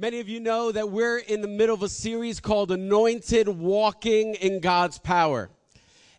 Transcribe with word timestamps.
Many 0.00 0.20
of 0.20 0.30
you 0.30 0.40
know 0.40 0.72
that 0.72 0.90
we're 0.90 1.18
in 1.18 1.42
the 1.42 1.46
middle 1.46 1.74
of 1.74 1.82
a 1.82 1.88
series 1.90 2.40
called 2.40 2.72
Anointed 2.72 3.48
Walking 3.48 4.32
in 4.36 4.60
God's 4.60 4.96
Power. 4.98 5.50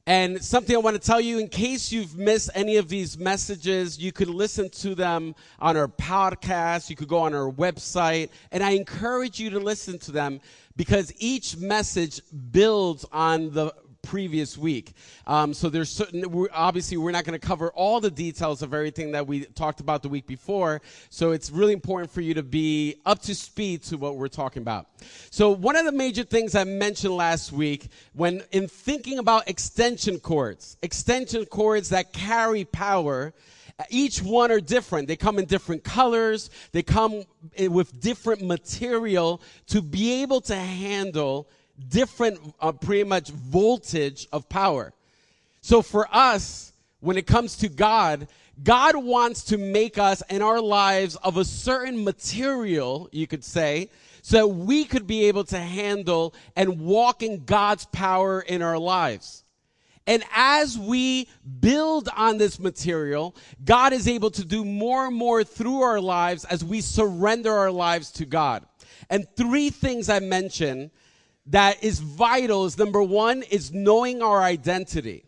And 0.06 0.40
something 0.46 0.76
I 0.76 0.78
want 0.78 1.02
to 1.02 1.02
tell 1.02 1.20
you 1.20 1.40
in 1.40 1.48
case 1.48 1.92
you've 1.92 2.16
missed 2.16 2.52
any 2.54 2.78
of 2.78 2.90
these 2.90 3.18
messages, 3.18 3.98
you 3.98 4.12
could 4.12 4.28
listen 4.28 4.70
to 4.70 4.94
them 4.94 5.34
on 5.58 5.78
our 5.78 5.88
podcast, 5.88 6.92
you 6.92 6.96
could 6.96 7.08
go 7.08 7.18
on 7.22 7.34
our 7.34 7.52
website, 7.52 8.30
and 8.52 8.64
I 8.64 8.74
encourage 8.74 9.40
you 9.40 9.50
to 9.50 9.60
listen 9.60 9.98
to 9.98 10.12
them 10.12 10.42
because 10.76 11.12
each 11.18 11.58
message 11.58 12.22
builds 12.52 13.04
on 13.12 13.52
the 13.52 13.74
previous 14.02 14.58
week. 14.58 14.94
Um, 15.28 15.54
so 15.54 15.70
there's 15.70 15.90
certain, 15.90 16.30
we're, 16.32 16.48
obviously, 16.54 16.98
we're 16.98 17.12
not 17.12 17.24
going 17.26 17.40
to 17.40 17.46
cover 17.46 17.72
all 17.72 18.00
the 18.00 18.12
details 18.12 18.62
of 18.62 18.74
everything 18.74 19.12
that 19.12 19.28
we 19.28 19.46
talked 19.46 19.80
about 19.80 20.04
the 20.04 20.10
week 20.10 20.28
before. 20.28 20.82
So 21.10 21.32
it's 21.32 21.50
really 21.52 21.74
important 21.74 22.12
for 22.12 22.22
you 22.22 22.34
to 22.34 22.44
be 22.44 22.96
up 23.06 23.22
to 23.24 23.36
speed 23.36 23.84
to 23.84 23.98
what 23.98 24.18
we're 24.18 24.28
talking 24.28 24.62
about. 24.62 24.88
So 25.30 25.52
one 25.52 25.76
of 25.76 25.86
the 25.86 25.92
major 25.92 26.24
things 26.24 26.56
I 26.56 26.64
mentioned 26.64 27.16
last 27.16 27.52
week 27.52 27.90
when 28.14 28.44
in 28.52 28.68
thinking 28.68 29.20
about 29.20 29.50
extension 29.50 30.20
cords, 30.20 30.78
extension 30.82 31.46
cords 31.46 31.90
that 31.90 32.14
carry 32.14 32.66
power, 32.66 33.34
each 33.90 34.22
one 34.22 34.52
are 34.52 34.60
different. 34.60 35.08
They 35.08 35.16
come 35.16 35.40
in 35.40 35.46
different 35.46 35.84
colors. 35.84 36.50
They 36.72 36.84
come 36.84 37.24
with 37.58 38.00
different 38.00 38.44
material 38.44 39.42
to 39.68 39.82
be 39.82 40.22
able 40.22 40.42
to 40.42 40.56
handle 40.56 41.50
different, 41.90 42.40
uh, 42.60 42.72
pretty 42.72 43.04
much 43.04 43.30
voltage 43.30 44.28
of 44.32 44.48
power. 44.50 44.94
So 45.62 45.82
for 45.82 46.08
us, 46.12 46.74
when 47.00 47.18
it 47.18 47.28
comes 47.28 47.58
to 47.58 47.70
God, 47.70 48.28
God 48.64 48.96
wants 48.96 49.46
to 49.46 49.58
make 49.58 49.98
us 49.98 50.22
and 50.30 50.44
our 50.44 50.62
lives 50.62 51.16
of 51.18 51.38
a 51.38 51.46
certain 51.46 52.04
material, 52.04 53.10
you 53.12 53.28
could 53.28 53.44
say, 53.44 53.90
so 54.22 54.38
that 54.38 54.48
we 54.48 54.86
could 54.86 55.08
be 55.08 55.26
able 55.26 55.44
to 55.46 55.58
handle 55.58 56.34
and 56.56 56.82
walk 56.82 57.24
in 57.24 57.44
God's 57.46 57.86
power 57.86 58.42
in 58.42 58.62
our 58.62 58.78
lives. 58.78 59.44
And 60.08 60.24
as 60.36 60.78
we 60.78 61.28
build 61.60 62.10
on 62.16 62.38
this 62.38 62.60
material, 62.60 63.36
God 63.64 63.94
is 63.94 64.08
able 64.08 64.32
to 64.32 64.44
do 64.44 64.66
more 64.66 65.08
and 65.08 65.16
more 65.16 65.44
through 65.44 65.82
our 65.82 66.02
lives 66.02 66.44
as 66.46 66.64
we 66.64 66.82
surrender 66.82 67.52
our 67.52 67.72
lives 67.72 68.12
to 68.14 68.26
God. 68.26 68.66
And 69.10 69.28
three 69.36 69.70
things 69.70 70.10
I 70.10 70.20
mentioned 70.20 70.92
that 71.48 71.84
is 71.84 72.00
vital 72.00 72.66
is 72.66 72.78
number 72.78 73.02
one 73.02 73.44
is 73.44 73.74
knowing 73.74 74.22
our 74.22 74.42
identity. 74.42 75.26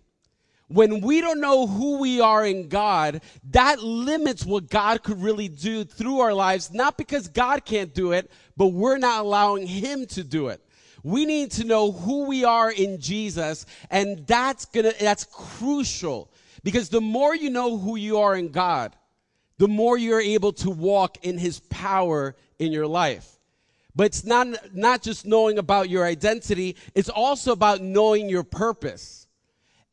When 0.67 1.01
we 1.01 1.21
don't 1.21 1.41
know 1.41 1.67
who 1.67 1.99
we 1.99 2.21
are 2.21 2.45
in 2.45 2.67
God, 2.67 3.21
that 3.51 3.83
limits 3.83 4.45
what 4.45 4.69
God 4.69 5.03
could 5.03 5.21
really 5.21 5.47
do 5.47 5.83
through 5.83 6.19
our 6.19 6.33
lives, 6.33 6.73
not 6.73 6.97
because 6.97 7.27
God 7.27 7.65
can't 7.65 7.93
do 7.93 8.11
it, 8.11 8.31
but 8.57 8.67
we're 8.67 8.97
not 8.97 9.21
allowing 9.21 9.67
Him 9.67 10.05
to 10.07 10.23
do 10.23 10.47
it. 10.47 10.61
We 11.03 11.25
need 11.25 11.51
to 11.51 11.65
know 11.65 11.91
who 11.91 12.25
we 12.25 12.45
are 12.45 12.71
in 12.71 12.99
Jesus, 12.99 13.65
and 13.91 14.25
that's 14.25 14.65
gonna, 14.65 14.93
that's 14.99 15.25
crucial. 15.25 16.31
Because 16.63 16.89
the 16.89 17.01
more 17.01 17.35
you 17.35 17.49
know 17.49 17.77
who 17.77 17.97
you 17.97 18.19
are 18.19 18.35
in 18.35 18.49
God, 18.49 18.95
the 19.57 19.67
more 19.67 19.97
you're 19.97 20.21
able 20.21 20.53
to 20.53 20.69
walk 20.69 21.17
in 21.23 21.37
His 21.37 21.59
power 21.59 22.35
in 22.57 22.71
your 22.71 22.87
life. 22.87 23.29
But 23.95 24.05
it's 24.05 24.25
not, 24.25 24.47
not 24.73 25.01
just 25.01 25.25
knowing 25.25 25.59
about 25.59 25.89
your 25.89 26.05
identity, 26.05 26.75
it's 26.95 27.09
also 27.09 27.51
about 27.51 27.81
knowing 27.81 28.29
your 28.29 28.43
purpose. 28.43 29.27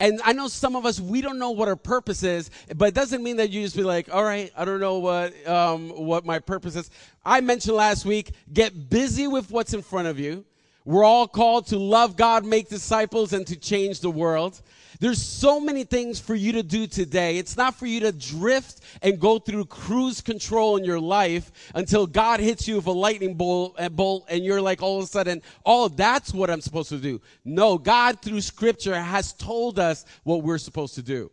And 0.00 0.18
I 0.24 0.32
know 0.32 0.48
some 0.48 0.76
of 0.76 0.86
us, 0.86 0.98
we 0.98 1.20
don't 1.20 1.38
know 1.38 1.50
what 1.50 1.68
our 1.68 1.76
purpose 1.76 2.22
is, 2.22 2.50
but 2.74 2.88
it 2.88 2.94
doesn't 2.94 3.22
mean 3.22 3.36
that 3.36 3.50
you 3.50 3.62
just 3.62 3.76
be 3.76 3.82
like, 3.82 4.12
all 4.12 4.24
right, 4.24 4.50
I 4.56 4.64
don't 4.64 4.80
know 4.80 4.98
what, 4.98 5.46
um, 5.46 5.90
what 5.90 6.24
my 6.24 6.38
purpose 6.38 6.74
is. 6.74 6.90
I 7.22 7.42
mentioned 7.42 7.76
last 7.76 8.06
week, 8.06 8.32
get 8.50 8.88
busy 8.88 9.26
with 9.26 9.50
what's 9.50 9.74
in 9.74 9.82
front 9.82 10.08
of 10.08 10.18
you. 10.18 10.46
We're 10.84 11.04
all 11.04 11.28
called 11.28 11.66
to 11.68 11.78
love 11.78 12.16
God, 12.16 12.44
make 12.44 12.68
disciples, 12.68 13.32
and 13.32 13.46
to 13.46 13.56
change 13.56 14.00
the 14.00 14.10
world. 14.10 14.60
There's 14.98 15.22
so 15.22 15.60
many 15.60 15.84
things 15.84 16.20
for 16.20 16.34
you 16.34 16.52
to 16.52 16.62
do 16.62 16.86
today. 16.86 17.38
It's 17.38 17.56
not 17.56 17.74
for 17.74 17.86
you 17.86 18.00
to 18.00 18.12
drift 18.12 18.80
and 19.00 19.18
go 19.18 19.38
through 19.38 19.64
cruise 19.66 20.20
control 20.20 20.76
in 20.76 20.84
your 20.84 21.00
life 21.00 21.70
until 21.74 22.06
God 22.06 22.40
hits 22.40 22.68
you 22.68 22.76
with 22.76 22.86
a 22.86 22.92
lightning 22.92 23.30
eh, 23.78 23.88
bolt, 23.88 24.26
and 24.28 24.44
you're 24.44 24.60
like 24.60 24.82
all 24.82 24.98
of 24.98 25.04
a 25.04 25.06
sudden, 25.06 25.40
oh, 25.64 25.88
that's 25.88 26.34
what 26.34 26.50
I'm 26.50 26.60
supposed 26.60 26.90
to 26.90 26.98
do. 26.98 27.20
No, 27.46 27.78
God 27.78 28.20
through 28.20 28.42
scripture 28.42 28.94
has 28.94 29.32
told 29.32 29.78
us 29.78 30.04
what 30.24 30.42
we're 30.42 30.58
supposed 30.58 30.94
to 30.96 31.02
do. 31.02 31.30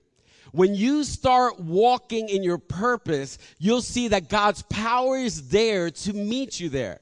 When 0.53 0.73
you 0.73 1.03
start 1.03 1.59
walking 1.59 2.29
in 2.29 2.43
your 2.43 2.57
purpose, 2.57 3.38
you'll 3.59 3.81
see 3.81 4.07
that 4.09 4.29
God's 4.29 4.61
power 4.63 5.17
is 5.17 5.49
there 5.49 5.91
to 5.91 6.13
meet 6.13 6.59
you 6.59 6.69
there 6.69 7.01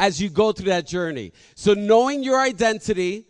as 0.00 0.20
you 0.20 0.30
go 0.30 0.50
through 0.50 0.70
that 0.70 0.86
journey. 0.86 1.32
So 1.54 1.74
knowing 1.74 2.24
your 2.24 2.40
identity, 2.40 3.26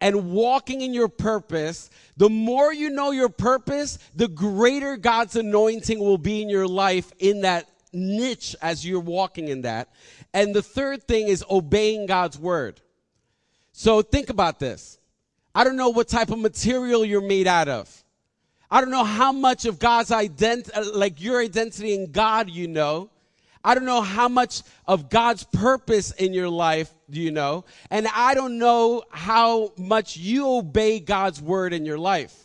and 0.00 0.32
walking 0.32 0.82
in 0.82 0.92
your 0.92 1.08
purpose, 1.08 1.88
the 2.18 2.28
more 2.28 2.74
you 2.74 2.90
know 2.90 3.10
your 3.10 3.30
purpose, 3.30 3.98
the 4.14 4.28
greater 4.28 4.98
God's 4.98 5.34
anointing 5.34 5.98
will 5.98 6.18
be 6.18 6.42
in 6.42 6.50
your 6.50 6.68
life 6.68 7.10
in 7.18 7.40
that 7.40 7.70
niche 7.90 8.54
as 8.60 8.84
you're 8.84 9.00
walking 9.00 9.48
in 9.48 9.62
that. 9.62 9.88
And 10.34 10.54
the 10.54 10.60
third 10.60 11.04
thing 11.04 11.28
is 11.28 11.42
obeying 11.48 12.04
God's 12.04 12.38
word. 12.38 12.82
So 13.72 14.02
think 14.02 14.28
about 14.28 14.58
this. 14.58 14.98
I 15.54 15.64
don't 15.64 15.76
know 15.76 15.88
what 15.88 16.08
type 16.08 16.30
of 16.30 16.38
material 16.38 17.02
you're 17.04 17.22
made 17.22 17.46
out 17.46 17.68
of. 17.68 18.04
I 18.70 18.82
don't 18.82 18.90
know 18.90 19.04
how 19.04 19.32
much 19.32 19.64
of 19.64 19.78
God's 19.78 20.10
identity, 20.10 20.90
like 20.92 21.22
your 21.22 21.40
identity 21.40 21.94
in 21.94 22.10
God 22.10 22.50
you 22.50 22.68
know. 22.68 23.08
I 23.64 23.74
don't 23.74 23.86
know 23.86 24.02
how 24.02 24.28
much 24.28 24.62
of 24.86 25.08
God's 25.08 25.44
purpose 25.44 26.12
in 26.12 26.34
your 26.34 26.50
life 26.50 26.92
do 27.08 27.20
you 27.20 27.30
know. 27.30 27.64
And 27.90 28.06
I 28.14 28.34
don't 28.34 28.58
know 28.58 29.04
how 29.10 29.72
much 29.78 30.16
you 30.18 30.48
obey 30.48 31.00
God's 31.00 31.40
word 31.40 31.72
in 31.72 31.86
your 31.86 31.98
life. 31.98 32.38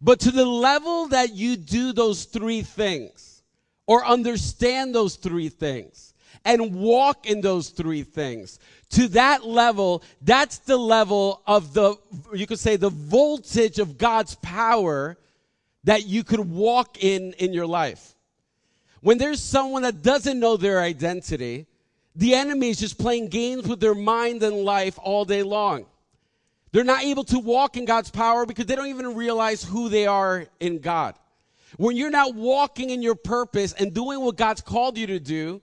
But 0.00 0.20
to 0.20 0.30
the 0.30 0.44
level 0.44 1.08
that 1.08 1.34
you 1.34 1.56
do 1.56 1.92
those 1.92 2.24
three 2.24 2.62
things 2.62 3.42
or 3.86 4.04
understand 4.04 4.94
those 4.94 5.16
three 5.16 5.48
things 5.48 6.14
and 6.44 6.74
walk 6.74 7.26
in 7.26 7.40
those 7.40 7.70
three 7.70 8.02
things, 8.02 8.58
to 8.90 9.08
that 9.08 9.44
level, 9.44 10.04
that's 10.22 10.58
the 10.58 10.76
level 10.76 11.42
of 11.46 11.74
the, 11.74 11.96
you 12.32 12.46
could 12.46 12.58
say, 12.60 12.76
the 12.76 12.90
voltage 12.90 13.78
of 13.78 13.98
God's 13.98 14.36
power 14.36 15.18
that 15.84 16.06
you 16.06 16.22
could 16.22 16.40
walk 16.40 17.02
in 17.02 17.32
in 17.34 17.52
your 17.52 17.66
life. 17.66 18.13
When 19.04 19.18
there's 19.18 19.42
someone 19.42 19.82
that 19.82 20.00
doesn't 20.00 20.40
know 20.40 20.56
their 20.56 20.80
identity, 20.80 21.66
the 22.16 22.34
enemy 22.34 22.70
is 22.70 22.80
just 22.80 22.96
playing 22.96 23.28
games 23.28 23.68
with 23.68 23.78
their 23.78 23.94
mind 23.94 24.42
and 24.42 24.64
life 24.64 24.98
all 25.02 25.26
day 25.26 25.42
long. 25.42 25.84
They're 26.72 26.84
not 26.84 27.02
able 27.02 27.24
to 27.24 27.38
walk 27.38 27.76
in 27.76 27.84
God's 27.84 28.10
power 28.10 28.46
because 28.46 28.64
they 28.64 28.74
don't 28.74 28.86
even 28.86 29.14
realize 29.14 29.62
who 29.62 29.90
they 29.90 30.06
are 30.06 30.46
in 30.58 30.78
God. 30.78 31.16
When 31.76 31.98
you're 31.98 32.08
not 32.08 32.34
walking 32.34 32.88
in 32.88 33.02
your 33.02 33.14
purpose 33.14 33.74
and 33.74 33.92
doing 33.92 34.22
what 34.22 34.38
God's 34.38 34.62
called 34.62 34.96
you 34.96 35.06
to 35.08 35.20
do, 35.20 35.60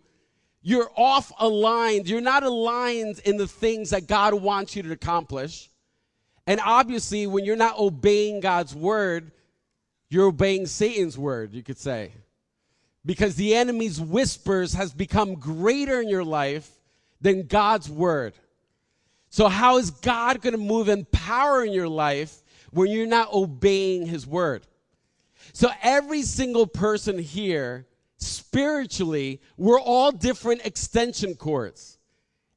you're 0.62 0.92
off 0.96 1.32
aligned. 1.40 2.08
You're 2.08 2.22
not 2.22 2.44
aligned 2.44 3.22
in 3.26 3.38
the 3.38 3.48
things 3.48 3.90
that 3.90 4.06
God 4.06 4.36
wants 4.36 4.76
you 4.76 4.84
to 4.84 4.92
accomplish. 4.92 5.68
And 6.46 6.62
obviously, 6.64 7.26
when 7.26 7.46
you're 7.46 7.56
not 7.56 7.80
obeying 7.80 8.40
God's 8.40 8.76
word, 8.76 9.32
you're 10.10 10.28
obeying 10.28 10.68
Satan's 10.68 11.18
word, 11.18 11.56
you 11.56 11.64
could 11.64 11.80
say 11.80 12.12
because 13.06 13.36
the 13.36 13.56
enemy's 13.56 14.00
whispers 14.00 14.74
has 14.74 14.94
become 14.94 15.36
greater 15.36 16.02
in 16.02 16.08
your 16.08 16.24
life 16.24 16.70
than 17.20 17.48
God's 17.48 17.90
word. 17.90 18.34
So 19.30 19.48
how 19.48 19.78
is 19.78 19.92
God 19.92 20.42
going 20.42 20.54
to 20.54 20.60
move 20.60 20.90
in 20.90 21.06
power 21.06 21.64
in 21.64 21.72
your 21.72 21.88
life 21.88 22.44
when 22.72 22.90
you're 22.90 23.08
not 23.08 23.34
obeying 23.34 24.06
his 24.06 24.28
word? 24.28 24.68
So 25.54 25.70
every 25.82 26.22
single 26.22 26.68
person 26.68 27.18
here, 27.18 27.88
spiritually, 28.18 29.42
we're 29.58 29.80
all 29.80 30.12
different 30.12 30.66
extension 30.66 31.36
cords. 31.36 31.98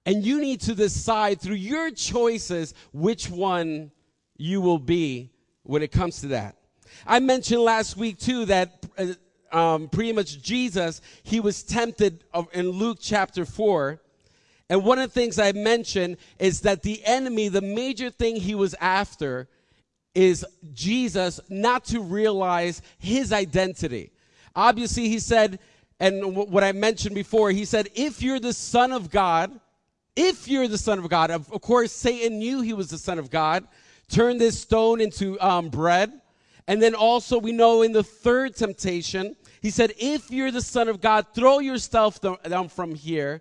And 0.06 0.24
you 0.24 0.40
need 0.40 0.60
to 0.62 0.74
decide 0.74 1.40
through 1.40 1.54
your 1.54 1.90
choices 1.90 2.74
which 2.92 3.30
one 3.30 3.90
you 4.36 4.60
will 4.60 4.78
be 4.78 5.30
when 5.62 5.82
it 5.82 5.92
comes 5.92 6.20
to 6.20 6.28
that. 6.28 6.56
I 7.06 7.20
mentioned 7.20 7.62
last 7.62 7.96
week 7.96 8.18
too 8.18 8.44
that 8.46 8.86
uh, 8.98 9.06
um, 9.54 9.88
pretty 9.88 10.12
much 10.12 10.42
Jesus, 10.42 11.00
he 11.22 11.40
was 11.40 11.62
tempted 11.62 12.24
in 12.52 12.70
Luke 12.70 12.98
chapter 13.00 13.44
4. 13.44 14.00
And 14.68 14.84
one 14.84 14.98
of 14.98 15.12
the 15.12 15.20
things 15.20 15.38
I 15.38 15.52
mentioned 15.52 16.16
is 16.38 16.62
that 16.62 16.82
the 16.82 17.04
enemy, 17.04 17.48
the 17.48 17.60
major 17.60 18.10
thing 18.10 18.36
he 18.36 18.54
was 18.54 18.74
after 18.80 19.48
is 20.14 20.44
Jesus 20.72 21.40
not 21.48 21.84
to 21.86 22.00
realize 22.00 22.82
his 22.98 23.32
identity. 23.32 24.10
Obviously, 24.56 25.08
he 25.08 25.18
said, 25.18 25.58
and 26.00 26.36
what 26.36 26.64
I 26.64 26.72
mentioned 26.72 27.14
before, 27.14 27.50
he 27.50 27.64
said, 27.64 27.88
if 27.94 28.22
you're 28.22 28.40
the 28.40 28.52
Son 28.52 28.92
of 28.92 29.10
God, 29.10 29.60
if 30.16 30.48
you're 30.48 30.68
the 30.68 30.78
Son 30.78 30.98
of 30.98 31.08
God, 31.08 31.30
of, 31.30 31.48
course, 31.60 31.92
Satan 31.92 32.38
knew 32.38 32.60
he 32.60 32.72
was 32.72 32.88
the 32.88 32.98
Son 32.98 33.18
of 33.18 33.30
God, 33.30 33.66
turn 34.08 34.38
this 34.38 34.60
stone 34.60 35.00
into 35.00 35.40
um, 35.40 35.68
bread. 35.68 36.20
And 36.66 36.80
then 36.80 36.94
also, 36.94 37.38
we 37.38 37.52
know 37.52 37.82
in 37.82 37.92
the 37.92 38.02
third 38.02 38.56
temptation, 38.56 39.36
he 39.64 39.70
said, 39.70 39.94
If 39.96 40.30
you're 40.30 40.50
the 40.50 40.60
Son 40.60 40.88
of 40.88 41.00
God, 41.00 41.28
throw 41.32 41.58
yourself 41.58 42.20
down 42.20 42.68
from 42.68 42.94
here. 42.94 43.40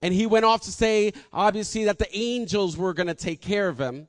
And 0.00 0.14
he 0.14 0.24
went 0.24 0.44
off 0.44 0.60
to 0.62 0.70
say, 0.70 1.14
obviously, 1.32 1.86
that 1.86 1.98
the 1.98 2.16
angels 2.16 2.76
were 2.76 2.94
going 2.94 3.08
to 3.08 3.14
take 3.14 3.40
care 3.40 3.68
of 3.68 3.80
him. 3.80 4.06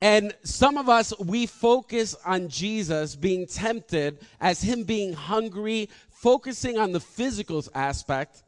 And 0.00 0.34
some 0.42 0.76
of 0.76 0.88
us, 0.88 1.16
we 1.20 1.46
focus 1.46 2.16
on 2.26 2.48
Jesus 2.48 3.14
being 3.14 3.46
tempted 3.46 4.26
as 4.40 4.60
him 4.60 4.82
being 4.82 5.12
hungry, 5.12 5.88
focusing 6.10 6.78
on 6.78 6.90
the 6.90 6.98
physical 6.98 7.62
aspect. 7.76 8.42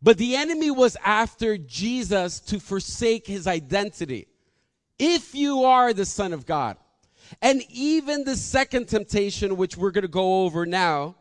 But 0.00 0.16
the 0.16 0.34
enemy 0.34 0.70
was 0.70 0.96
after 1.04 1.58
Jesus 1.58 2.40
to 2.40 2.58
forsake 2.58 3.26
his 3.26 3.46
identity. 3.46 4.28
If 4.98 5.34
you 5.34 5.64
are 5.64 5.92
the 5.92 6.06
Son 6.06 6.32
of 6.32 6.46
God. 6.46 6.78
And 7.42 7.62
even 7.68 8.24
the 8.24 8.36
second 8.36 8.88
temptation, 8.88 9.58
which 9.58 9.76
we're 9.76 9.90
going 9.90 10.02
to 10.02 10.08
go 10.08 10.44
over 10.44 10.64
now, 10.64 11.16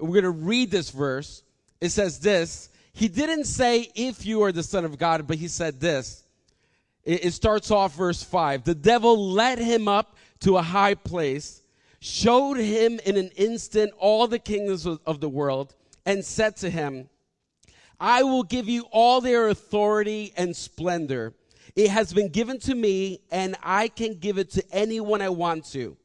we're 0.00 0.20
going 0.20 0.24
to 0.24 0.30
read 0.30 0.70
this 0.70 0.90
verse. 0.90 1.42
It 1.80 1.90
says 1.90 2.18
this. 2.18 2.68
He 2.92 3.08
didn't 3.08 3.44
say, 3.44 3.90
if 3.94 4.26
you 4.26 4.42
are 4.42 4.52
the 4.52 4.62
Son 4.62 4.84
of 4.84 4.98
God, 4.98 5.26
but 5.26 5.36
he 5.36 5.48
said 5.48 5.80
this. 5.80 6.24
It, 7.04 7.26
it 7.26 7.32
starts 7.32 7.70
off 7.70 7.96
verse 7.96 8.22
5. 8.22 8.64
The 8.64 8.74
devil 8.74 9.32
led 9.32 9.58
him 9.58 9.88
up 9.88 10.16
to 10.40 10.56
a 10.56 10.62
high 10.62 10.94
place, 10.94 11.62
showed 12.00 12.58
him 12.58 13.00
in 13.04 13.16
an 13.16 13.30
instant 13.36 13.92
all 13.98 14.26
the 14.26 14.38
kingdoms 14.38 14.86
of, 14.86 15.20
the 15.20 15.28
world, 15.28 15.74
and 16.06 16.24
said 16.24 16.56
to 16.58 16.70
him, 16.70 17.08
I 17.98 18.22
will 18.22 18.42
give 18.42 18.68
you 18.68 18.86
all 18.90 19.20
their 19.20 19.48
authority 19.48 20.32
and 20.36 20.56
splendor. 20.56 21.34
It 21.76 21.90
has 21.90 22.12
been 22.12 22.30
given 22.30 22.58
to 22.60 22.74
me, 22.74 23.20
and 23.30 23.56
I 23.62 23.88
can 23.88 24.14
give 24.14 24.38
it 24.38 24.50
to 24.52 24.64
anyone 24.72 25.20
I 25.20 25.28
want 25.28 25.66
to. 25.72 25.96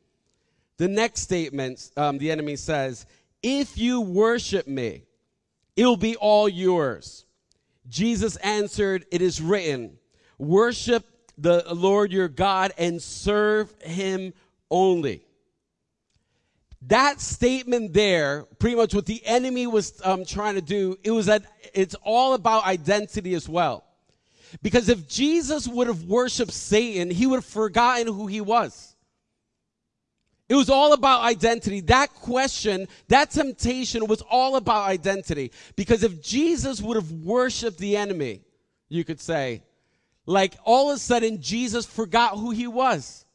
The 0.77 0.89
next 0.89 1.21
statement, 1.21 1.89
um, 1.95 2.18
the 2.18 2.31
enemy 2.31 2.57
says, 2.57 3.06
If 3.47 3.77
you 3.77 4.01
worship 4.01 4.68
me, 4.68 5.03
it 5.75 5.86
will 5.86 5.97
be 5.97 6.15
all 6.15 6.50
yours. 6.50 7.25
Jesus 7.88 8.38
answered, 8.38 9.06
It 9.12 9.21
is 9.21 9.39
written, 9.39 10.00
Worship 10.39 11.06
the 11.38 11.63
Lord 11.71 12.12
your 12.12 12.27
God 12.27 12.74
and 12.75 13.00
serve 13.00 13.71
him 13.81 14.33
only. 14.71 15.27
That 16.88 17.21
statement 17.21 17.94
there, 17.94 18.45
pretty 18.57 18.77
much 18.77 18.95
what 18.95 19.06
the 19.06 19.24
enemy 19.24 19.68
was 19.68 20.01
um, 20.03 20.25
trying 20.25 20.56
to 20.56 20.62
do, 20.62 20.97
it 21.03 21.12
was 21.12 21.27
that 21.27 21.44
it's 21.71 21.94
all 22.01 22.33
about 22.33 22.65
identity 22.65 23.36
as 23.36 23.47
well. 23.47 23.83
Because 24.63 24.89
if 24.89 25.07
Jesus 25.07 25.68
would 25.68 25.86
have 25.86 26.06
worshiped 26.06 26.51
Satan, 26.51 27.12
he 27.12 27.27
would 27.27 27.38
have 27.38 27.45
forgotten 27.45 28.07
who 28.07 28.25
he 28.25 28.42
was. 28.42 28.94
It 30.47 30.56
was 30.56 30.69
all 30.69 30.94
about 30.94 31.24
identity. 31.24 31.81
That 31.81 32.13
question, 32.13 32.88
that 33.07 33.31
temptation 33.31 34.06
was 34.06 34.21
all 34.30 34.57
about 34.57 34.88
identity. 34.88 35.51
Because 35.75 36.03
if 36.03 36.21
Jesus 36.21 36.81
would 36.81 36.97
have 36.97 37.12
worshiped 37.12 37.80
the 37.80 37.97
enemy, 37.97 38.42
you 38.88 39.03
could 39.03 39.19
say, 39.19 39.63
like 40.27 40.56
all 40.63 40.92
of 40.92 40.97
a 40.97 41.00
sudden, 41.00 41.42
Jesus 41.42 41.86
forgot 41.86 42.38
who 42.38 42.51
he 42.51 42.68
was. 42.68 43.25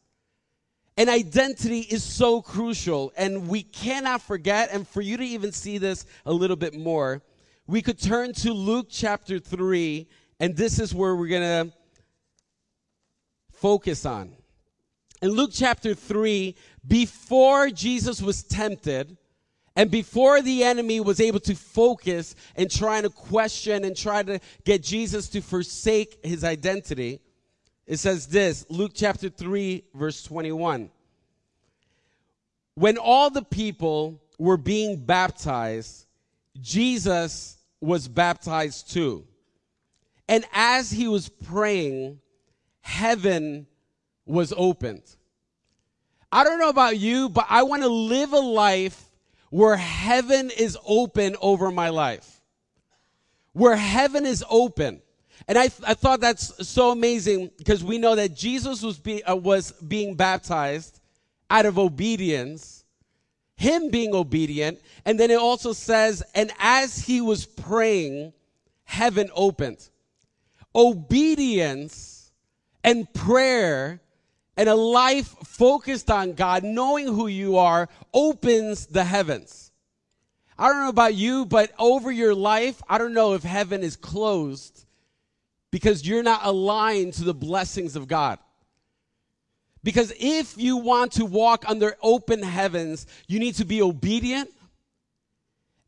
And 0.96 1.08
identity 1.08 1.80
is 1.80 2.04
so 2.04 2.42
crucial, 2.42 3.12
and 3.16 3.48
we 3.48 3.62
cannot 3.62 4.22
forget. 4.22 4.68
And 4.72 4.86
for 4.86 5.00
you 5.00 5.16
to 5.16 5.24
even 5.24 5.50
see 5.50 5.78
this 5.78 6.04
a 6.26 6.32
little 6.32 6.56
bit 6.56 6.74
more, 6.74 7.22
we 7.66 7.82
could 7.82 7.98
turn 7.98 8.34
to 8.34 8.52
Luke 8.52 8.88
chapter 8.90 9.38
3, 9.38 10.06
and 10.40 10.56
this 10.56 10.78
is 10.78 10.94
where 10.94 11.16
we're 11.16 11.28
going 11.28 11.68
to 11.68 11.72
focus 13.52 14.04
on. 14.04 14.36
In 15.22 15.30
Luke 15.30 15.50
chapter 15.52 15.94
3, 15.94 16.54
before 16.86 17.70
Jesus 17.70 18.22
was 18.22 18.42
tempted, 18.42 19.16
and 19.76 19.90
before 19.90 20.42
the 20.42 20.64
enemy 20.64 21.00
was 21.00 21.20
able 21.20 21.40
to 21.40 21.54
focus 21.54 22.34
and 22.56 22.70
trying 22.70 23.02
to 23.04 23.10
question 23.10 23.84
and 23.84 23.96
try 23.96 24.22
to 24.22 24.40
get 24.64 24.82
Jesus 24.82 25.28
to 25.28 25.40
forsake 25.40 26.24
his 26.24 26.42
identity, 26.42 27.20
it 27.86 27.98
says 27.98 28.26
this 28.26 28.66
Luke 28.68 28.92
chapter 28.94 29.28
3, 29.28 29.84
verse 29.94 30.22
21. 30.22 30.90
When 32.74 32.98
all 32.98 33.30
the 33.30 33.42
people 33.42 34.22
were 34.38 34.56
being 34.56 35.04
baptized, 35.04 36.06
Jesus 36.60 37.58
was 37.80 38.08
baptized 38.08 38.92
too. 38.92 39.26
And 40.28 40.44
as 40.52 40.90
he 40.90 41.08
was 41.08 41.28
praying, 41.28 42.20
heaven 42.80 43.66
was 44.30 44.52
opened. 44.56 45.02
I 46.32 46.44
don't 46.44 46.60
know 46.60 46.68
about 46.68 46.96
you, 46.96 47.28
but 47.28 47.46
I 47.48 47.64
want 47.64 47.82
to 47.82 47.88
live 47.88 48.32
a 48.32 48.38
life 48.38 49.10
where 49.50 49.76
heaven 49.76 50.50
is 50.56 50.78
open 50.86 51.36
over 51.40 51.70
my 51.70 51.88
life. 51.88 52.40
Where 53.52 53.76
heaven 53.76 54.24
is 54.24 54.44
open. 54.48 55.02
And 55.48 55.58
I, 55.58 55.64
I 55.84 55.94
thought 55.94 56.20
that's 56.20 56.68
so 56.68 56.92
amazing 56.92 57.50
because 57.58 57.82
we 57.82 57.98
know 57.98 58.14
that 58.14 58.36
Jesus 58.36 58.82
was, 58.82 58.98
be, 58.98 59.24
uh, 59.24 59.34
was 59.34 59.72
being 59.72 60.14
baptized 60.14 61.00
out 61.48 61.66
of 61.66 61.78
obedience, 61.78 62.84
him 63.56 63.90
being 63.90 64.14
obedient. 64.14 64.80
And 65.04 65.18
then 65.18 65.32
it 65.32 65.38
also 65.38 65.72
says, 65.72 66.22
and 66.34 66.52
as 66.60 66.98
he 66.98 67.20
was 67.20 67.44
praying, 67.46 68.32
heaven 68.84 69.30
opened. 69.34 69.88
Obedience 70.76 72.30
and 72.84 73.12
prayer 73.12 74.00
and 74.60 74.68
a 74.68 74.74
life 74.74 75.34
focused 75.46 76.10
on 76.10 76.34
God, 76.34 76.64
knowing 76.64 77.06
who 77.06 77.28
you 77.28 77.56
are, 77.56 77.88
opens 78.12 78.84
the 78.84 79.02
heavens. 79.02 79.72
I 80.58 80.68
don't 80.68 80.82
know 80.82 80.90
about 80.90 81.14
you, 81.14 81.46
but 81.46 81.72
over 81.78 82.12
your 82.12 82.34
life, 82.34 82.82
I 82.86 82.98
don't 82.98 83.14
know 83.14 83.32
if 83.32 83.42
heaven 83.42 83.82
is 83.82 83.96
closed 83.96 84.84
because 85.70 86.06
you're 86.06 86.22
not 86.22 86.42
aligned 86.44 87.14
to 87.14 87.24
the 87.24 87.32
blessings 87.32 87.96
of 87.96 88.06
God. 88.06 88.38
Because 89.82 90.12
if 90.20 90.58
you 90.58 90.76
want 90.76 91.12
to 91.12 91.24
walk 91.24 91.64
under 91.66 91.96
open 92.02 92.42
heavens, 92.42 93.06
you 93.28 93.38
need 93.38 93.54
to 93.54 93.64
be 93.64 93.80
obedient. 93.80 94.50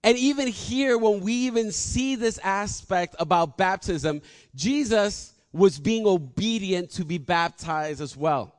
And 0.02 0.16
even 0.16 0.48
here, 0.48 0.96
when 0.96 1.20
we 1.20 1.34
even 1.34 1.72
see 1.72 2.16
this 2.16 2.38
aspect 2.38 3.16
about 3.18 3.58
baptism, 3.58 4.22
Jesus 4.54 5.34
was 5.52 5.78
being 5.78 6.06
obedient 6.06 6.92
to 6.92 7.04
be 7.04 7.18
baptized 7.18 8.00
as 8.00 8.16
well. 8.16 8.54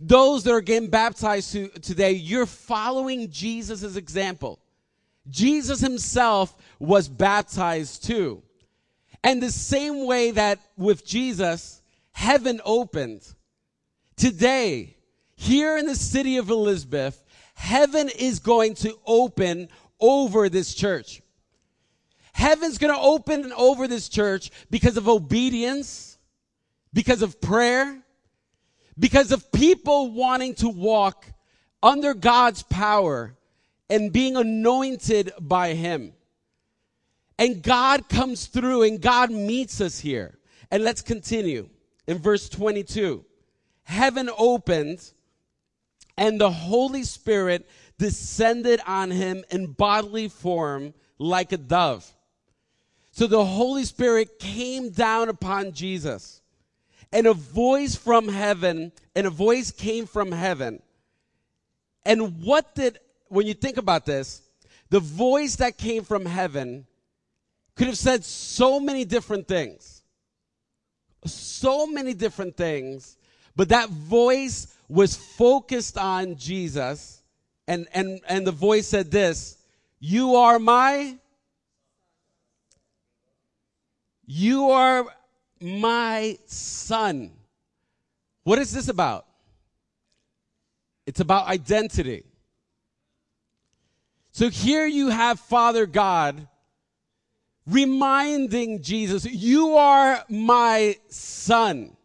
Those 0.00 0.44
that 0.44 0.52
are 0.52 0.60
getting 0.60 0.90
baptized 0.90 1.52
to, 1.52 1.68
today, 1.68 2.12
you're 2.12 2.46
following 2.46 3.30
Jesus' 3.30 3.96
example. 3.96 4.58
Jesus 5.28 5.80
himself 5.80 6.54
was 6.78 7.08
baptized 7.08 8.04
too. 8.04 8.42
And 9.24 9.42
the 9.42 9.50
same 9.50 10.06
way 10.06 10.30
that 10.32 10.60
with 10.76 11.04
Jesus, 11.04 11.82
heaven 12.12 12.60
opened. 12.64 13.22
Today, 14.16 14.96
here 15.34 15.76
in 15.76 15.86
the 15.86 15.94
city 15.94 16.36
of 16.36 16.50
Elizabeth, 16.50 17.22
heaven 17.54 18.08
is 18.08 18.38
going 18.38 18.74
to 18.76 18.96
open 19.06 19.68
over 20.00 20.48
this 20.48 20.74
church. 20.74 21.22
Heaven's 22.32 22.78
going 22.78 22.94
to 22.94 23.00
open 23.00 23.52
over 23.56 23.88
this 23.88 24.08
church 24.08 24.50
because 24.70 24.96
of 24.96 25.08
obedience, 25.08 26.18
because 26.92 27.22
of 27.22 27.40
prayer, 27.40 28.02
because 28.98 29.32
of 29.32 29.50
people 29.52 30.12
wanting 30.12 30.54
to 30.56 30.68
walk 30.68 31.26
under 31.82 32.14
God's 32.14 32.62
power 32.62 33.36
and 33.88 34.12
being 34.12 34.36
anointed 34.36 35.32
by 35.40 35.74
Him. 35.74 36.12
And 37.38 37.62
God 37.62 38.08
comes 38.08 38.46
through 38.46 38.84
and 38.84 39.00
God 39.00 39.30
meets 39.30 39.80
us 39.80 39.98
here. 39.98 40.38
And 40.70 40.82
let's 40.82 41.02
continue 41.02 41.68
in 42.06 42.18
verse 42.18 42.48
22. 42.48 43.24
Heaven 43.84 44.30
opened 44.36 45.12
and 46.16 46.40
the 46.40 46.50
Holy 46.50 47.02
Spirit 47.02 47.68
descended 47.98 48.80
on 48.86 49.10
him 49.10 49.44
in 49.50 49.72
bodily 49.72 50.28
form 50.28 50.94
like 51.18 51.52
a 51.52 51.56
dove. 51.56 52.10
So 53.12 53.26
the 53.26 53.44
Holy 53.44 53.84
Spirit 53.84 54.38
came 54.38 54.90
down 54.90 55.28
upon 55.28 55.72
Jesus 55.72 56.42
and 57.12 57.26
a 57.26 57.34
voice 57.34 57.94
from 57.94 58.28
heaven, 58.28 58.92
and 59.14 59.26
a 59.26 59.30
voice 59.30 59.70
came 59.70 60.06
from 60.06 60.32
heaven. 60.32 60.82
And 62.04 62.42
what 62.42 62.74
did, 62.74 62.98
when 63.28 63.46
you 63.46 63.54
think 63.54 63.76
about 63.76 64.06
this, 64.06 64.42
the 64.90 65.00
voice 65.00 65.56
that 65.56 65.76
came 65.76 66.04
from 66.04 66.24
heaven 66.24 66.86
could 67.74 67.88
have 67.88 67.98
said 67.98 68.24
so 68.24 68.80
many 68.80 69.04
different 69.04 69.48
things. 69.48 70.02
So 71.24 71.86
many 71.86 72.14
different 72.14 72.56
things. 72.56 73.16
But 73.54 73.70
that 73.70 73.88
voice 73.88 74.74
was 74.88 75.16
focused 75.16 75.98
on 75.98 76.36
Jesus. 76.36 77.22
And, 77.66 77.88
and, 77.92 78.20
and 78.28 78.46
the 78.46 78.52
voice 78.52 78.86
said 78.86 79.10
this 79.10 79.58
You 79.98 80.36
are 80.36 80.58
my. 80.58 81.16
You 84.26 84.70
are 84.70 85.06
my 85.60 86.38
son. 86.46 87.32
What 88.44 88.58
is 88.58 88.72
this 88.72 88.88
about? 88.88 89.26
It's 91.06 91.20
about 91.20 91.46
identity. 91.46 92.24
So 94.32 94.50
here 94.50 94.86
you 94.86 95.08
have 95.08 95.40
Father 95.40 95.86
God 95.86 96.46
reminding 97.66 98.82
Jesus, 98.82 99.24
You 99.24 99.76
are 99.76 100.24
my 100.28 100.96
son. 101.08 101.96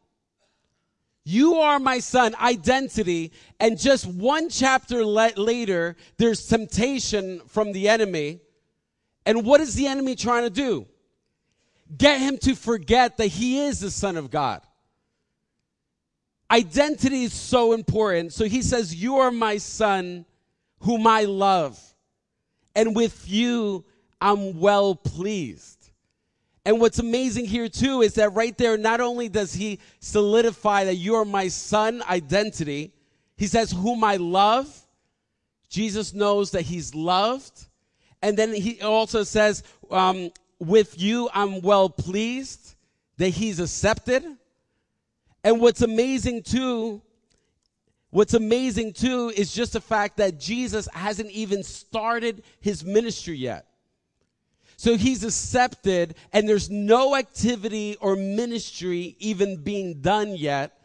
You 1.24 1.55
are 1.58 1.79
my 1.79 2.00
son, 2.00 2.36
identity. 2.41 3.31
And 3.60 3.79
just 3.79 4.08
one 4.08 4.50
chapter 4.50 5.05
le- 5.05 5.34
later, 5.38 5.96
there's 6.17 6.48
temptation 6.48 7.41
from 7.48 7.74
the 7.74 7.88
enemy. 7.88 8.39
And 9.25 9.46
what 9.46 9.62
is 9.62 9.75
the 9.75 9.86
enemy 9.86 10.15
trying 10.15 10.43
to 10.43 10.50
do? 10.50 10.88
Get 11.98 12.21
him 12.21 12.38
to 12.39 12.55
forget 12.55 13.17
that 13.17 13.27
he 13.27 13.60
is 13.65 13.79
the 13.79 13.91
son 13.91 14.17
of 14.17 14.31
God. 14.31 14.62
Identity 16.50 17.24
is 17.24 17.33
so 17.33 17.74
important. 17.74 18.33
So 18.33 18.45
he 18.45 18.62
says, 18.62 18.93
You 18.93 19.17
are 19.17 19.31
my 19.31 19.57
son, 19.57 20.25
whom 20.79 21.07
I 21.07 21.24
love. 21.24 21.79
And 22.75 22.95
with 22.95 23.29
you, 23.29 23.86
I'm 24.19 24.60
well 24.60 24.95
pleased. 24.95 25.81
And 26.63 26.79
what's 26.79 27.00
amazing 27.00 27.45
here 27.45 27.67
too 27.67 28.01
is 28.01 28.13
that 28.15 28.33
right 28.33 28.55
there, 28.57 28.77
not 28.77 29.01
only 29.01 29.29
does 29.29 29.53
he 29.53 29.79
solidify 30.00 30.86
that 30.86 30.95
you 30.95 31.15
are 31.15 31.25
my 31.25 31.48
son 31.48 32.03
identity, 32.07 32.93
he 33.36 33.48
says, 33.48 33.71
whom 33.71 34.03
I 34.03 34.17
love. 34.17 34.71
Jesus 35.69 36.13
knows 36.13 36.51
that 36.51 36.62
he's 36.62 36.93
loved. 36.93 37.65
And 38.21 38.38
then 38.38 38.53
he 38.53 38.81
also 38.81 39.24
says, 39.24 39.63
um, 39.89 40.31
with 40.61 41.01
you, 41.01 41.27
I'm 41.33 41.61
well 41.61 41.89
pleased, 41.89 42.75
that 43.17 43.29
he's 43.29 43.59
accepted. 43.59 44.23
And 45.43 45.59
what's 45.59 45.81
amazing 45.81 46.43
too, 46.43 47.01
what's 48.11 48.35
amazing 48.35 48.93
too 48.93 49.33
is 49.35 49.53
just 49.53 49.73
the 49.73 49.81
fact 49.81 50.17
that 50.17 50.39
Jesus 50.39 50.87
hasn't 50.93 51.31
even 51.31 51.63
started 51.63 52.43
his 52.59 52.85
ministry 52.85 53.35
yet. 53.35 53.65
So 54.77 54.97
he's 54.97 55.23
accepted, 55.23 56.15
and 56.31 56.47
there's 56.47 56.69
no 56.69 57.15
activity 57.15 57.97
or 57.99 58.15
ministry 58.15 59.15
even 59.19 59.57
being 59.57 60.01
done 60.01 60.35
yet 60.35 60.77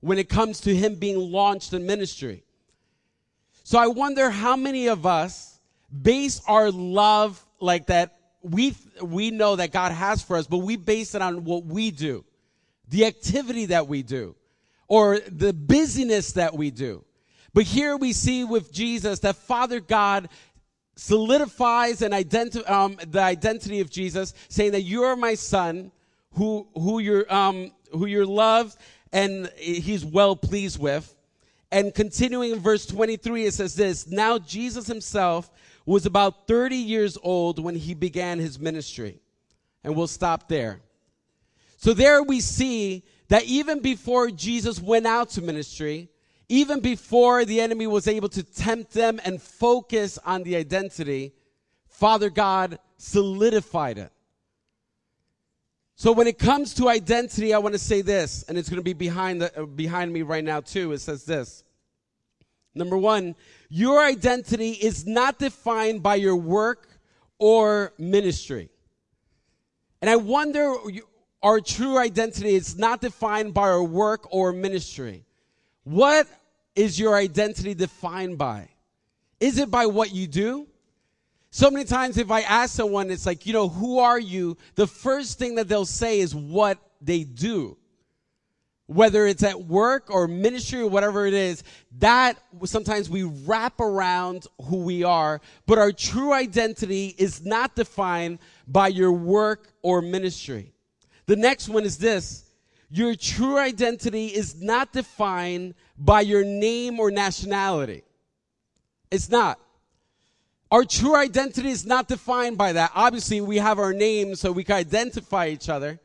when 0.00 0.18
it 0.18 0.28
comes 0.28 0.60
to 0.62 0.74
him 0.74 0.96
being 0.96 1.18
launched 1.18 1.72
in 1.72 1.86
ministry. 1.86 2.44
So 3.64 3.78
I 3.78 3.86
wonder 3.86 4.28
how 4.28 4.56
many 4.56 4.88
of 4.88 5.06
us 5.06 5.58
base 6.02 6.42
our 6.46 6.70
love 6.70 7.42
like 7.60 7.86
that. 7.86 8.18
We, 8.42 8.74
we 9.00 9.30
know 9.30 9.56
that 9.56 9.72
God 9.72 9.92
has 9.92 10.22
for 10.22 10.36
us, 10.36 10.46
but 10.46 10.58
we 10.58 10.76
base 10.76 11.14
it 11.14 11.22
on 11.22 11.44
what 11.44 11.64
we 11.64 11.90
do, 11.90 12.24
the 12.88 13.06
activity 13.06 13.66
that 13.66 13.86
we 13.86 14.02
do, 14.02 14.34
or 14.88 15.20
the 15.20 15.52
busyness 15.52 16.32
that 16.32 16.54
we 16.54 16.70
do. 16.70 17.04
But 17.54 17.64
here 17.64 17.96
we 17.96 18.12
see 18.12 18.44
with 18.44 18.72
Jesus 18.72 19.20
that 19.20 19.36
Father 19.36 19.80
God 19.80 20.28
solidifies 20.96 22.02
and 22.02 22.12
identi- 22.14 22.68
um, 22.68 22.98
the 23.06 23.20
identity 23.20 23.80
of 23.80 23.90
Jesus, 23.90 24.34
saying 24.48 24.72
that 24.72 24.82
you 24.82 25.02
are 25.02 25.16
my 25.16 25.34
son, 25.34 25.92
who 26.34 26.66
who 26.74 26.98
you're 26.98 27.32
um, 27.32 27.72
who 27.92 28.06
you're 28.06 28.26
loved 28.26 28.76
and 29.12 29.50
he's 29.56 30.04
well 30.04 30.34
pleased 30.34 30.78
with. 30.78 31.14
And 31.70 31.94
continuing 31.94 32.52
in 32.52 32.58
verse 32.58 32.86
23, 32.86 33.46
it 33.46 33.54
says 33.54 33.74
this: 33.74 34.06
Now 34.06 34.38
Jesus 34.38 34.86
himself 34.86 35.50
was 35.84 36.06
about 36.06 36.46
30 36.46 36.76
years 36.76 37.18
old 37.22 37.58
when 37.58 37.74
he 37.74 37.94
began 37.94 38.38
his 38.38 38.58
ministry, 38.58 39.20
and 39.82 39.96
we'll 39.96 40.06
stop 40.06 40.48
there. 40.48 40.80
So 41.76 41.92
there 41.94 42.22
we 42.22 42.40
see 42.40 43.02
that 43.28 43.44
even 43.44 43.80
before 43.80 44.30
Jesus 44.30 44.80
went 44.80 45.06
out 45.06 45.30
to 45.30 45.42
ministry, 45.42 46.08
even 46.48 46.80
before 46.80 47.44
the 47.44 47.60
enemy 47.60 47.86
was 47.86 48.06
able 48.06 48.28
to 48.28 48.42
tempt 48.42 48.92
them 48.92 49.20
and 49.24 49.40
focus 49.40 50.18
on 50.24 50.42
the 50.42 50.56
identity, 50.56 51.32
Father 51.88 52.30
God 52.30 52.78
solidified 52.98 53.98
it. 53.98 54.12
So 55.96 56.12
when 56.12 56.26
it 56.26 56.38
comes 56.38 56.74
to 56.74 56.88
identity, 56.88 57.54
I 57.54 57.58
want 57.58 57.74
to 57.74 57.78
say 57.78 58.02
this, 58.02 58.42
and 58.44 58.58
it's 58.58 58.68
going 58.68 58.80
to 58.80 58.84
be 58.84 58.92
behind 58.92 59.40
the, 59.40 59.62
uh, 59.62 59.66
behind 59.66 60.12
me 60.12 60.22
right 60.22 60.44
now 60.44 60.60
too. 60.60 60.92
It 60.92 60.98
says 60.98 61.24
this. 61.24 61.64
Number 62.74 62.98
one, 62.98 63.34
your 63.74 64.04
identity 64.04 64.72
is 64.72 65.06
not 65.06 65.38
defined 65.38 66.02
by 66.02 66.16
your 66.16 66.36
work 66.36 66.86
or 67.38 67.94
ministry. 67.96 68.68
And 70.02 70.10
I 70.10 70.16
wonder, 70.16 70.74
our 71.42 71.58
true 71.58 71.96
identity 71.96 72.54
is 72.54 72.76
not 72.76 73.00
defined 73.00 73.54
by 73.54 73.62
our 73.62 73.82
work 73.82 74.28
or 74.30 74.52
ministry. 74.52 75.24
What 75.84 76.28
is 76.76 77.00
your 77.00 77.16
identity 77.16 77.72
defined 77.72 78.36
by? 78.36 78.68
Is 79.40 79.56
it 79.56 79.70
by 79.70 79.86
what 79.86 80.12
you 80.14 80.26
do? 80.26 80.66
So 81.50 81.70
many 81.70 81.86
times, 81.86 82.18
if 82.18 82.30
I 82.30 82.42
ask 82.42 82.74
someone, 82.74 83.10
it's 83.10 83.24
like, 83.24 83.46
you 83.46 83.54
know, 83.54 83.70
who 83.70 84.00
are 84.00 84.20
you? 84.20 84.58
The 84.74 84.86
first 84.86 85.38
thing 85.38 85.54
that 85.54 85.68
they'll 85.68 85.86
say 85.86 86.20
is 86.20 86.34
what 86.34 86.76
they 87.00 87.24
do. 87.24 87.78
Whether 88.86 89.26
it's 89.26 89.42
at 89.42 89.62
work 89.62 90.10
or 90.10 90.28
ministry 90.28 90.80
or 90.80 90.88
whatever 90.88 91.26
it 91.26 91.34
is, 91.34 91.62
that 91.98 92.36
sometimes 92.64 93.08
we 93.08 93.22
wrap 93.22 93.80
around 93.80 94.46
who 94.64 94.78
we 94.78 95.04
are, 95.04 95.40
but 95.66 95.78
our 95.78 95.92
true 95.92 96.32
identity 96.32 97.14
is 97.16 97.44
not 97.44 97.76
defined 97.76 98.38
by 98.66 98.88
your 98.88 99.12
work 99.12 99.72
or 99.82 100.02
ministry. 100.02 100.72
The 101.26 101.36
next 101.36 101.68
one 101.68 101.84
is 101.84 101.98
this 101.98 102.44
your 102.90 103.14
true 103.14 103.56
identity 103.56 104.26
is 104.26 104.60
not 104.60 104.92
defined 104.92 105.74
by 105.96 106.20
your 106.20 106.44
name 106.44 107.00
or 107.00 107.10
nationality. 107.10 108.02
It's 109.10 109.30
not. 109.30 109.58
Our 110.70 110.84
true 110.84 111.16
identity 111.16 111.70
is 111.70 111.86
not 111.86 112.08
defined 112.08 112.58
by 112.58 112.72
that. 112.72 112.92
Obviously, 112.94 113.40
we 113.40 113.58
have 113.58 113.78
our 113.78 113.94
names 113.94 114.40
so 114.40 114.52
we 114.52 114.64
can 114.64 114.76
identify 114.76 115.48
each 115.48 115.68
other. 115.68 116.00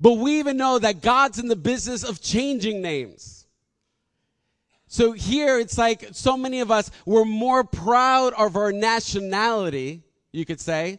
But 0.00 0.14
we 0.14 0.38
even 0.38 0.56
know 0.56 0.78
that 0.78 1.02
God's 1.02 1.38
in 1.38 1.48
the 1.48 1.56
business 1.56 2.04
of 2.04 2.22
changing 2.22 2.80
names. 2.80 3.46
So 4.86 5.12
here 5.12 5.60
it's 5.60 5.78
like 5.78 6.08
so 6.12 6.36
many 6.36 6.60
of 6.60 6.70
us, 6.70 6.90
we're 7.04 7.24
more 7.24 7.62
proud 7.62 8.32
of 8.32 8.56
our 8.56 8.72
nationality, 8.72 10.02
you 10.32 10.44
could 10.44 10.60
say, 10.60 10.98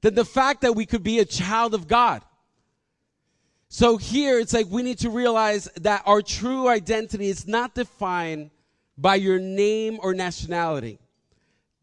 than 0.00 0.14
the 0.14 0.24
fact 0.24 0.62
that 0.62 0.74
we 0.74 0.86
could 0.86 1.02
be 1.02 1.18
a 1.18 1.24
child 1.24 1.74
of 1.74 1.88
God. 1.88 2.22
So 3.68 3.96
here 3.96 4.38
it's 4.38 4.54
like 4.54 4.68
we 4.70 4.82
need 4.82 4.98
to 5.00 5.10
realize 5.10 5.68
that 5.80 6.02
our 6.06 6.22
true 6.22 6.68
identity 6.68 7.28
is 7.28 7.46
not 7.46 7.74
defined 7.74 8.50
by 8.96 9.16
your 9.16 9.38
name 9.38 9.98
or 10.02 10.14
nationality. 10.14 10.98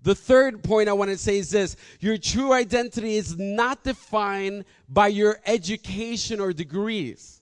The 0.01 0.15
third 0.15 0.63
point 0.63 0.89
I 0.89 0.93
want 0.93 1.11
to 1.11 1.17
say 1.17 1.37
is 1.37 1.49
this 1.49 1.75
your 1.99 2.17
true 2.17 2.51
identity 2.51 3.15
is 3.15 3.37
not 3.37 3.83
defined 3.83 4.65
by 4.93 5.07
your 5.07 5.39
education 5.45 6.39
or 6.39 6.53
degrees. 6.53 7.41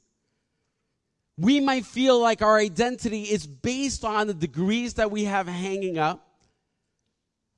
We 1.37 1.59
might 1.59 1.85
feel 1.85 2.19
like 2.19 2.41
our 2.41 2.57
identity 2.57 3.23
is 3.23 3.45
based 3.45 4.05
on 4.05 4.27
the 4.27 4.33
degrees 4.33 4.93
that 4.95 5.11
we 5.11 5.25
have 5.25 5.47
hanging 5.47 5.97
up 5.97 6.25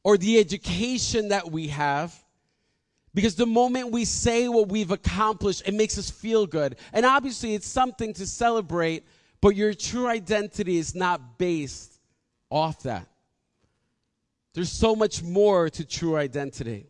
or 0.03 0.17
the 0.17 0.39
education 0.39 1.29
that 1.29 1.51
we 1.51 1.67
have. 1.67 2.13
Because 3.13 3.35
the 3.35 3.45
moment 3.45 3.91
we 3.91 4.05
say 4.05 4.47
what 4.47 4.69
we've 4.69 4.89
accomplished, 4.89 5.61
it 5.67 5.75
makes 5.75 5.99
us 5.99 6.09
feel 6.09 6.47
good. 6.47 6.77
And 6.91 7.05
obviously, 7.05 7.53
it's 7.53 7.67
something 7.67 8.13
to 8.13 8.25
celebrate, 8.25 9.05
but 9.39 9.55
your 9.55 9.75
true 9.75 10.07
identity 10.07 10.77
is 10.77 10.95
not 10.95 11.37
based 11.37 11.99
off 12.49 12.81
that. 12.83 13.07
There's 14.55 14.71
so 14.71 14.95
much 14.95 15.21
more 15.21 15.69
to 15.69 15.85
true 15.85 16.15
identity. 16.15 16.87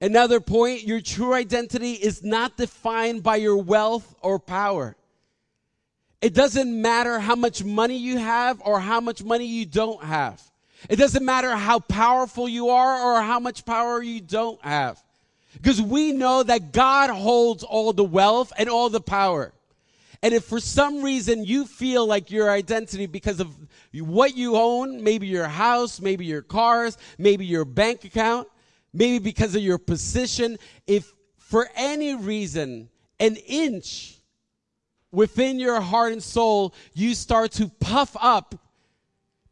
Another 0.00 0.40
point 0.40 0.84
your 0.84 1.00
true 1.00 1.34
identity 1.34 1.92
is 1.92 2.22
not 2.22 2.56
defined 2.56 3.22
by 3.22 3.36
your 3.36 3.56
wealth 3.56 4.14
or 4.22 4.38
power. 4.38 4.96
It 6.20 6.34
doesn't 6.34 6.80
matter 6.80 7.18
how 7.18 7.34
much 7.34 7.64
money 7.64 7.96
you 7.96 8.18
have 8.18 8.60
or 8.64 8.80
how 8.80 9.00
much 9.00 9.22
money 9.22 9.46
you 9.46 9.66
don't 9.66 10.02
have. 10.02 10.42
It 10.88 10.96
doesn't 10.96 11.24
matter 11.24 11.54
how 11.54 11.80
powerful 11.80 12.48
you 12.48 12.68
are 12.70 13.00
or 13.00 13.22
how 13.22 13.40
much 13.40 13.64
power 13.64 14.02
you 14.02 14.20
don't 14.20 14.62
have. 14.64 15.02
Because 15.54 15.82
we 15.82 16.12
know 16.12 16.42
that 16.42 16.72
God 16.72 17.10
holds 17.10 17.64
all 17.64 17.92
the 17.92 18.04
wealth 18.04 18.52
and 18.56 18.68
all 18.68 18.90
the 18.90 19.00
power. 19.00 19.52
And 20.22 20.34
if 20.34 20.44
for 20.44 20.60
some 20.60 21.02
reason 21.02 21.44
you 21.44 21.64
feel 21.64 22.06
like 22.06 22.30
your 22.30 22.50
identity 22.50 23.06
because 23.06 23.40
of 23.40 23.54
what 23.92 24.36
you 24.36 24.56
own, 24.56 25.02
maybe 25.02 25.26
your 25.26 25.46
house, 25.46 26.00
maybe 26.00 26.26
your 26.26 26.42
cars, 26.42 26.98
maybe 27.18 27.46
your 27.46 27.64
bank 27.64 28.04
account, 28.04 28.48
maybe 28.98 29.20
because 29.20 29.54
of 29.54 29.62
your 29.62 29.78
position, 29.78 30.58
if 30.86 31.12
for 31.36 31.70
any 31.76 32.14
reason 32.14 32.88
an 33.20 33.36
inch 33.46 34.18
within 35.12 35.58
your 35.58 35.80
heart 35.80 36.12
and 36.12 36.22
soul 36.22 36.74
you 36.92 37.14
start 37.14 37.52
to 37.52 37.68
puff 37.68 38.16
up 38.20 38.54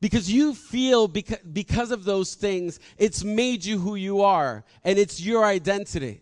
because 0.00 0.31
you 0.31 0.53
feel 0.55 1.09
because, 1.09 1.38
because 1.38 1.91
of 1.91 2.05
those 2.05 2.35
things, 2.35 2.81
it's 2.99 3.25
made 3.25 3.65
you 3.65 3.79
who 3.79 3.95
you 3.95 4.21
are, 4.21 4.65
and 4.85 4.99
it's 4.99 5.21
your 5.21 5.45
identity. 5.45 6.21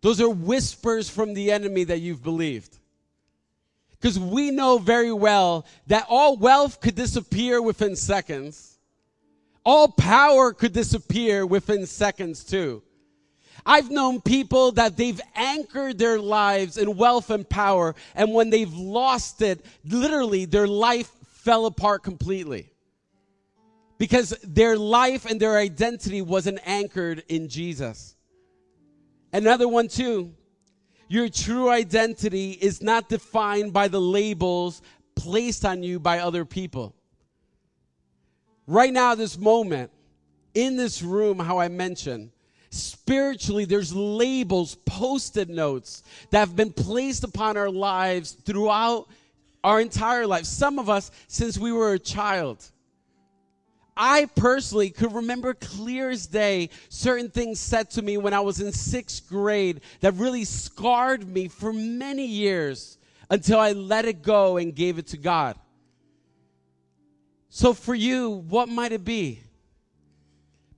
Those 0.00 0.20
are 0.20 0.30
whispers 0.30 1.10
from 1.10 1.34
the 1.34 1.50
enemy 1.50 1.84
that 1.84 1.98
you've 1.98 2.22
believed. 2.22 2.78
Because 3.90 4.18
we 4.18 4.52
know 4.52 4.78
very 4.78 5.12
well 5.12 5.66
that 5.88 6.06
all 6.08 6.36
wealth 6.36 6.80
could 6.80 6.94
disappear 6.94 7.60
within 7.60 7.96
seconds. 7.96 8.77
All 9.70 9.88
power 9.88 10.54
could 10.54 10.72
disappear 10.72 11.44
within 11.44 11.84
seconds 11.84 12.42
too. 12.42 12.82
I've 13.66 13.90
known 13.90 14.22
people 14.22 14.72
that 14.72 14.96
they've 14.96 15.20
anchored 15.34 15.98
their 15.98 16.18
lives 16.18 16.78
in 16.78 16.96
wealth 16.96 17.28
and 17.28 17.46
power, 17.46 17.94
and 18.14 18.32
when 18.32 18.48
they've 18.48 18.72
lost 18.72 19.42
it, 19.42 19.62
literally 19.84 20.46
their 20.46 20.66
life 20.66 21.10
fell 21.26 21.66
apart 21.66 22.02
completely. 22.02 22.70
Because 23.98 24.30
their 24.42 24.78
life 24.78 25.26
and 25.26 25.38
their 25.38 25.58
identity 25.58 26.22
wasn't 26.22 26.60
anchored 26.64 27.22
in 27.28 27.50
Jesus. 27.50 28.16
Another 29.34 29.68
one, 29.68 29.88
too. 29.88 30.32
Your 31.08 31.28
true 31.28 31.68
identity 31.68 32.52
is 32.52 32.82
not 32.82 33.10
defined 33.10 33.74
by 33.74 33.88
the 33.88 34.00
labels 34.00 34.80
placed 35.14 35.66
on 35.66 35.82
you 35.82 36.00
by 36.00 36.20
other 36.20 36.46
people. 36.46 36.94
Right 38.68 38.92
now, 38.92 39.16
this 39.16 39.36
moment, 39.36 39.90
in 40.54 40.76
this 40.76 41.02
room, 41.02 41.40
how 41.40 41.58
I 41.58 41.68
mentioned, 41.68 42.30
Spiritually, 42.70 43.64
there's 43.64 43.94
labels, 43.94 44.74
posted 44.84 45.48
notes 45.48 46.02
that 46.30 46.40
have 46.40 46.54
been 46.54 46.72
placed 46.72 47.24
upon 47.24 47.56
our 47.56 47.70
lives 47.70 48.32
throughout 48.32 49.08
our 49.64 49.80
entire 49.80 50.26
life. 50.26 50.44
Some 50.44 50.78
of 50.78 50.90
us 50.90 51.10
since 51.28 51.56
we 51.56 51.72
were 51.72 51.94
a 51.94 51.98
child. 51.98 52.64
I 53.96 54.26
personally 54.36 54.90
could 54.90 55.12
remember 55.12 55.54
clear 55.54 56.10
as 56.10 56.26
day 56.26 56.70
certain 56.88 57.30
things 57.30 57.58
said 57.58 57.90
to 57.92 58.02
me 58.02 58.16
when 58.16 58.32
I 58.34 58.40
was 58.40 58.60
in 58.60 58.70
sixth 58.70 59.28
grade 59.28 59.80
that 60.00 60.14
really 60.14 60.44
scarred 60.44 61.26
me 61.26 61.48
for 61.48 61.72
many 61.72 62.26
years 62.26 62.98
until 63.30 63.58
I 63.58 63.72
let 63.72 64.04
it 64.04 64.22
go 64.22 64.56
and 64.58 64.74
gave 64.74 64.98
it 64.98 65.08
to 65.08 65.16
God. 65.16 65.56
So 67.48 67.72
for 67.74 67.94
you, 67.94 68.44
what 68.48 68.68
might 68.68 68.92
it 68.92 69.04
be? 69.04 69.40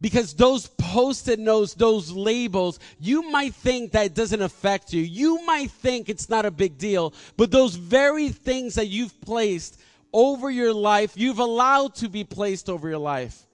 Because 0.00 0.33
those 0.33 0.67
post-it 0.67 1.39
notes, 1.39 1.75
those 1.75 2.11
labels, 2.11 2.79
you 2.99 3.31
might 3.31 3.55
think 3.55 3.93
that 3.93 4.15
doesn't 4.15 4.41
affect 4.41 4.95
you. 4.95 5.03
You 5.03 5.45
might 5.45 5.71
think 5.71 6.09
it's 6.09 6.31
not 6.31 6.47
a 6.47 6.50
big 6.50 6.79
deal, 6.79 7.12
but 7.37 7.50
those 7.50 7.75
very 7.75 8.31
things 8.31 8.77
that 8.77 8.87
you've 8.87 9.21
placed 9.21 9.79
over 10.12 10.50
your 10.50 10.73
life, 10.73 11.12
you've 11.17 11.39
allowed 11.39 11.95
to 11.97 12.09
be 12.09 12.25
placed 12.25 12.71
over 12.71 12.89
your 12.89 12.99
life. 12.99 13.47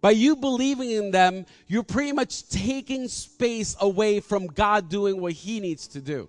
By 0.00 0.12
you 0.12 0.36
believing 0.36 0.92
in 0.92 1.10
them, 1.10 1.46
you're 1.66 1.82
pretty 1.82 2.12
much 2.12 2.48
taking 2.48 3.08
space 3.08 3.76
away 3.80 4.20
from 4.20 4.46
God 4.46 4.88
doing 4.88 5.20
what 5.20 5.32
He 5.32 5.58
needs 5.58 5.88
to 5.88 6.00
do. 6.00 6.28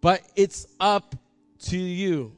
But 0.00 0.22
it's 0.34 0.66
up 0.80 1.14
to 1.60 1.78
you. 1.78 2.36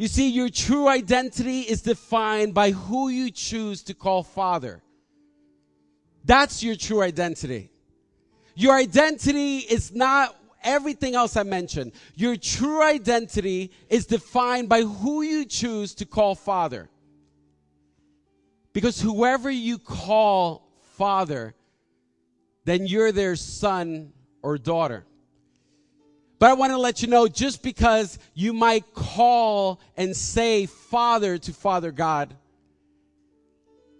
You 0.00 0.08
see, 0.08 0.30
your 0.30 0.48
true 0.48 0.88
identity 0.88 1.60
is 1.60 1.82
defined 1.82 2.54
by 2.54 2.70
who 2.70 3.10
you 3.10 3.30
choose 3.30 3.82
to 3.82 3.92
call 3.92 4.22
Father. 4.22 4.82
That's 6.24 6.62
your 6.62 6.74
true 6.74 7.02
identity. 7.02 7.70
Your 8.54 8.76
identity 8.76 9.58
is 9.58 9.92
not 9.92 10.34
everything 10.64 11.14
else 11.14 11.36
I 11.36 11.42
mentioned. 11.42 11.92
Your 12.14 12.36
true 12.36 12.82
identity 12.82 13.72
is 13.90 14.06
defined 14.06 14.70
by 14.70 14.84
who 14.84 15.20
you 15.20 15.44
choose 15.44 15.94
to 15.96 16.06
call 16.06 16.34
Father. 16.34 16.88
Because 18.72 19.02
whoever 19.02 19.50
you 19.50 19.76
call 19.76 20.66
Father, 20.96 21.54
then 22.64 22.86
you're 22.86 23.12
their 23.12 23.36
son 23.36 24.14
or 24.40 24.56
daughter. 24.56 25.04
But 26.40 26.48
I 26.48 26.54
want 26.54 26.72
to 26.72 26.78
let 26.78 27.02
you 27.02 27.08
know 27.08 27.28
just 27.28 27.62
because 27.62 28.18
you 28.32 28.54
might 28.54 28.94
call 28.94 29.78
and 29.98 30.16
say 30.16 30.64
Father 30.64 31.36
to 31.36 31.52
Father 31.52 31.92
God, 31.92 32.34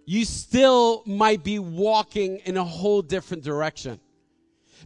you 0.05 0.25
still 0.25 1.03
might 1.05 1.43
be 1.43 1.59
walking 1.59 2.37
in 2.45 2.57
a 2.57 2.63
whole 2.63 3.03
different 3.03 3.43
direction. 3.43 3.99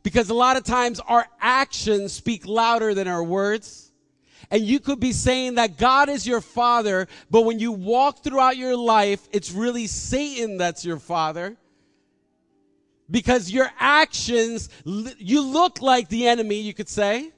Because 0.03 0.29
a 0.29 0.33
lot 0.33 0.57
of 0.57 0.65
times 0.65 0.99
our 0.99 1.25
actions 1.39 2.11
speak 2.11 2.45
louder 2.45 2.93
than 2.93 3.07
our 3.07 3.23
words. 3.23 3.93
And 4.51 4.61
you 4.61 4.81
could 4.81 4.99
be 4.99 5.13
saying 5.13 5.55
that 5.55 5.77
God 5.77 6.09
is 6.09 6.27
your 6.27 6.41
father, 6.41 7.07
but 7.31 7.43
when 7.43 7.59
you 7.59 7.71
walk 7.71 8.21
throughout 8.21 8.57
your 8.57 8.75
life, 8.75 9.29
it's 9.31 9.53
really 9.53 9.87
Satan 9.87 10.57
that's 10.57 10.83
your 10.83 10.99
father. 10.99 11.55
Because 13.09 13.49
your 13.49 13.71
actions, 13.79 14.67
you 14.83 15.41
look 15.41 15.81
like 15.81 16.09
the 16.09 16.27
enemy, 16.27 16.59
you 16.59 16.73
could 16.73 16.89
say. 16.89 17.31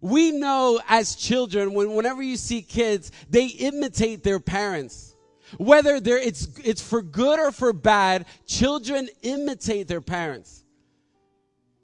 We 0.00 0.30
know 0.30 0.80
as 0.88 1.16
children, 1.16 1.74
when, 1.74 1.94
whenever 1.94 2.22
you 2.22 2.36
see 2.36 2.62
kids, 2.62 3.10
they 3.28 3.46
imitate 3.46 4.22
their 4.22 4.38
parents. 4.38 5.16
Whether 5.56 5.96
it's, 5.96 6.48
it's 6.62 6.82
for 6.82 7.02
good 7.02 7.38
or 7.40 7.50
for 7.52 7.72
bad, 7.72 8.26
children 8.46 9.08
imitate 9.22 9.88
their 9.88 10.00
parents. 10.00 10.64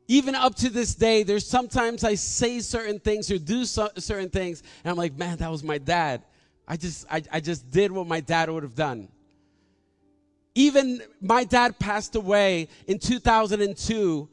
Even 0.07 0.35
up 0.35 0.55
to 0.57 0.69
this 0.69 0.95
day, 0.95 1.23
there's 1.23 1.47
sometimes 1.47 2.05
I 2.05 2.15
say 2.15 2.61
certain 2.61 3.01
things 3.01 3.31
or 3.31 3.39
do 3.39 3.65
so, 3.65 3.89
certain 3.97 4.29
things, 4.29 4.63
and 4.85 4.91
I'm 4.91 4.99
like, 4.99 5.17
man, 5.17 5.39
that 5.39 5.51
was 5.51 5.65
my 5.65 5.79
dad. 5.79 6.23
I 6.69 6.77
just, 6.77 7.07
I, 7.11 7.23
I 7.33 7.41
just 7.41 7.71
did 7.71 7.91
what 7.91 8.07
my 8.07 8.21
dad 8.21 8.51
would 8.51 8.63
have 8.63 8.75
done. 8.75 9.09
Even 10.55 11.01
my 11.21 11.45
dad 11.45 11.79
passed 11.79 12.17
away 12.17 12.69
in 12.87 12.99
2002, 12.99 14.29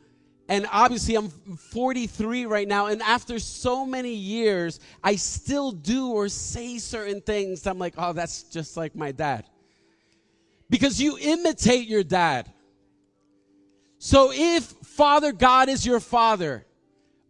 and 0.51 0.67
obviously, 0.69 1.15
I'm 1.15 1.29
43 1.29 2.45
right 2.45 2.67
now. 2.67 2.87
And 2.87 3.01
after 3.01 3.39
so 3.39 3.85
many 3.85 4.13
years, 4.13 4.81
I 5.01 5.15
still 5.15 5.71
do 5.71 6.09
or 6.09 6.27
say 6.27 6.77
certain 6.77 7.21
things. 7.21 7.65
I'm 7.65 7.79
like, 7.79 7.93
oh, 7.97 8.11
that's 8.11 8.43
just 8.43 8.75
like 8.75 8.93
my 8.93 9.13
dad. 9.13 9.45
Because 10.69 11.01
you 11.01 11.17
imitate 11.17 11.87
your 11.87 12.03
dad. 12.03 12.51
So 13.97 14.33
if 14.33 14.63
Father 14.63 15.31
God 15.31 15.69
is 15.69 15.85
your 15.85 16.01
father, 16.01 16.65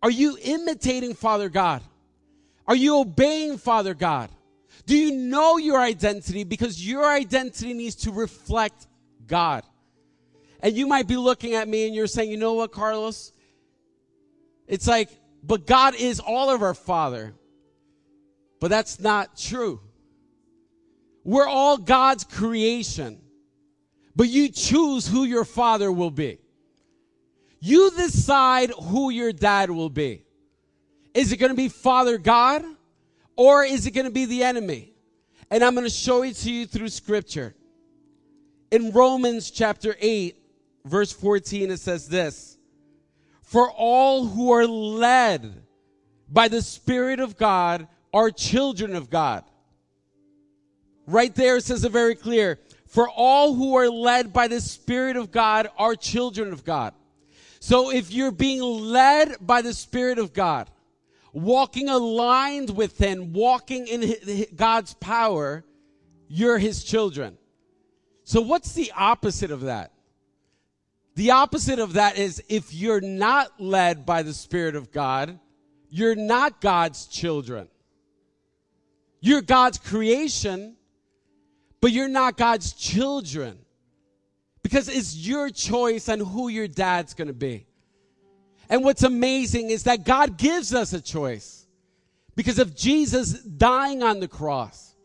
are 0.02 0.10
you 0.10 0.40
imitating 0.42 1.14
Father 1.14 1.50
God? 1.50 1.84
Are 2.68 2.76
you 2.76 2.98
obeying 3.02 3.60
Father 3.60 3.94
God? 3.94 4.32
Do 4.88 4.98
you 4.98 5.12
know 5.12 5.58
your 5.58 5.80
identity? 5.80 6.44
Because 6.44 6.84
your 6.84 7.06
identity 7.06 7.76
needs 7.76 7.98
to 7.98 8.12
reflect 8.12 8.88
God. 9.28 9.64
And 10.62 10.76
you 10.76 10.88
might 10.88 11.08
be 11.08 11.18
looking 11.18 11.56
at 11.56 11.68
me 11.68 11.88
and 11.88 11.96
you're 11.96 12.08
saying, 12.08 12.30
you 12.30 12.38
know 12.38 12.54
what, 12.54 12.72
Carlos? 12.72 13.34
It's 14.68 14.88
like, 14.88 15.10
but 15.44 15.66
God 15.66 15.96
is 15.96 16.20
all 16.20 16.50
of 16.50 16.62
our 16.62 16.74
Father. 16.74 17.34
But 18.60 18.70
that's 18.70 19.00
not 19.00 19.38
true. 19.38 19.82
We're 21.24 21.48
all 21.48 21.78
God's 21.78 22.24
creation. 22.24 23.20
But 24.16 24.30
you 24.30 24.50
choose 24.50 25.08
who 25.08 25.24
your 25.24 25.46
father 25.46 25.92
will 25.92 26.12
be. 26.12 26.40
You 27.60 27.92
decide 27.92 28.72
who 28.72 29.10
your 29.10 29.32
dad 29.32 29.70
will 29.70 29.90
be. 29.90 30.24
Is 31.14 31.32
it 31.32 31.38
going 31.38 31.52
to 31.52 31.56
be 31.56 31.70
Father 31.70 32.18
God 32.18 32.64
or 33.36 33.64
is 33.64 33.86
it 33.86 33.92
going 33.92 34.06
to 34.06 34.12
be 34.12 34.26
the 34.26 34.44
enemy? 34.44 34.94
And 35.50 35.64
I'm 35.64 35.74
going 35.74 35.86
to 35.86 35.90
show 35.90 36.24
it 36.24 36.36
to 36.38 36.52
you 36.52 36.66
through 36.66 36.90
scripture. 36.90 37.56
In 38.72 38.92
Romans 38.92 39.52
chapter 39.52 39.96
8, 40.00 40.41
verse 40.86 41.12
14, 41.12 41.72
it 41.72 41.80
says 41.80 42.08
this 42.08 42.58
For 43.44 43.70
all 43.72 44.26
who 44.26 44.52
are 44.52 44.68
led 44.68 45.64
by 46.30 46.48
the 46.48 46.62
Spirit 46.62 47.20
of 47.20 47.38
God 47.38 47.88
are 48.14 48.32
children 48.32 48.96
of 48.96 49.10
God. 49.10 49.44
Right 51.08 51.34
there 51.34 51.58
it 51.58 51.64
says 51.64 51.84
it 51.84 51.92
very 51.92 52.16
clear. 52.16 52.60
For 52.88 53.10
all 53.10 53.54
who 53.54 53.76
are 53.78 53.90
led 53.90 54.34
by 54.34 54.48
the 54.48 54.62
Spirit 54.62 55.16
of 55.16 55.32
God 55.32 55.70
are 55.78 55.96
children 55.96 56.52
of 56.52 56.64
God. 56.64 56.94
So 57.60 57.92
if 57.92 58.12
you're 58.12 58.32
being 58.32 58.62
led 58.62 59.36
by 59.40 59.62
the 59.62 59.74
Spirit 59.74 60.20
of 60.20 60.34
God, 60.34 60.70
walking 61.32 61.90
aligned 61.90 62.76
with 62.76 62.98
Him, 62.98 63.34
walking 63.34 63.88
in 63.88 64.46
God's 64.56 64.94
power, 64.96 65.64
you're 66.28 66.58
His 66.58 66.84
children. 66.84 67.38
So 68.24 68.42
what's 68.42 68.74
the 68.74 68.92
opposite 68.96 69.52
of 69.52 69.62
that? 69.62 69.91
The 71.16 71.32
opposite 71.32 71.80
of 71.80 71.94
that 71.94 72.18
is 72.18 72.42
if 72.48 72.74
you're 72.74 73.02
not 73.02 73.60
led 73.60 74.06
by 74.06 74.24
the 74.24 74.34
Spirit 74.34 74.76
of 74.76 74.92
God, 74.92 75.40
you're 75.90 76.16
not 76.16 76.62
God's 76.62 77.06
children. 77.06 77.68
You're 79.20 79.42
God's 79.42 79.78
creation, 79.78 80.76
but 81.82 81.92
you're 81.92 82.08
not 82.08 82.38
God's 82.38 82.74
children. 82.74 83.60
Because 84.64 84.88
it's 84.88 85.16
your 85.16 85.50
choice 85.50 86.08
on 86.08 86.20
who 86.20 86.48
your 86.48 86.68
dad's 86.68 87.14
gonna 87.14 87.34
be. 87.34 87.66
And 88.70 88.86
what's 88.86 89.04
amazing 89.04 89.70
is 89.70 89.84
that 89.84 90.06
God 90.06 90.38
gives 90.38 90.74
us 90.74 90.94
a 90.94 91.02
choice 91.02 91.68
because 92.36 92.58
of 92.58 92.76
Jesus 92.76 93.42
dying 93.42 94.02
on 94.02 94.22
the 94.22 94.28
cross. 94.28 94.96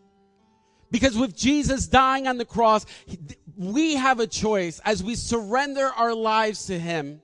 Because 0.90 1.18
with 1.18 1.36
Jesus 1.36 1.88
dying 1.88 2.28
on 2.28 2.38
the 2.38 2.44
cross, 2.44 2.86
we 3.56 3.94
have 3.94 4.20
a 4.20 4.26
choice 4.26 4.80
as 4.84 5.02
we 5.02 5.14
surrender 5.14 5.86
our 5.96 6.14
lives 6.14 6.66
to 6.66 6.78
Him, 6.78 7.22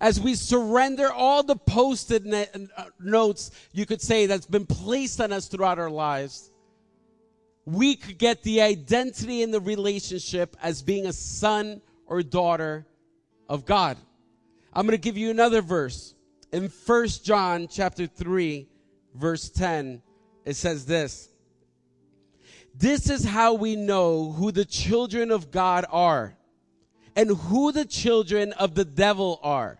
as 0.00 0.20
we 0.20 0.34
surrender 0.34 1.10
all 1.12 1.42
the 1.42 1.56
posted 1.56 2.32
uh, 2.32 2.46
notes, 3.00 3.50
you 3.72 3.86
could 3.86 4.00
say, 4.00 4.26
that's 4.26 4.46
been 4.46 4.66
placed 4.66 5.20
on 5.20 5.32
us 5.32 5.48
throughout 5.48 5.78
our 5.78 5.90
lives. 5.90 6.50
We 7.66 7.96
could 7.96 8.18
get 8.18 8.42
the 8.42 8.60
identity 8.60 9.42
in 9.42 9.50
the 9.50 9.60
relationship 9.60 10.56
as 10.62 10.82
being 10.82 11.06
a 11.06 11.12
son 11.12 11.80
or 12.06 12.22
daughter 12.22 12.86
of 13.48 13.64
God. 13.64 13.96
I'm 14.72 14.86
going 14.86 14.98
to 14.98 15.02
give 15.02 15.16
you 15.16 15.30
another 15.30 15.62
verse. 15.62 16.14
In 16.52 16.70
1 16.86 17.08
John 17.22 17.68
chapter 17.68 18.06
3, 18.06 18.68
verse 19.14 19.48
10, 19.48 20.02
it 20.44 20.56
says 20.56 20.84
this. 20.84 21.28
This 22.76 23.08
is 23.08 23.24
how 23.24 23.54
we 23.54 23.76
know 23.76 24.32
who 24.32 24.50
the 24.50 24.64
children 24.64 25.30
of 25.30 25.50
God 25.50 25.86
are 25.90 26.36
and 27.14 27.30
who 27.30 27.70
the 27.70 27.84
children 27.84 28.52
of 28.52 28.74
the 28.74 28.84
devil 28.84 29.38
are. 29.42 29.78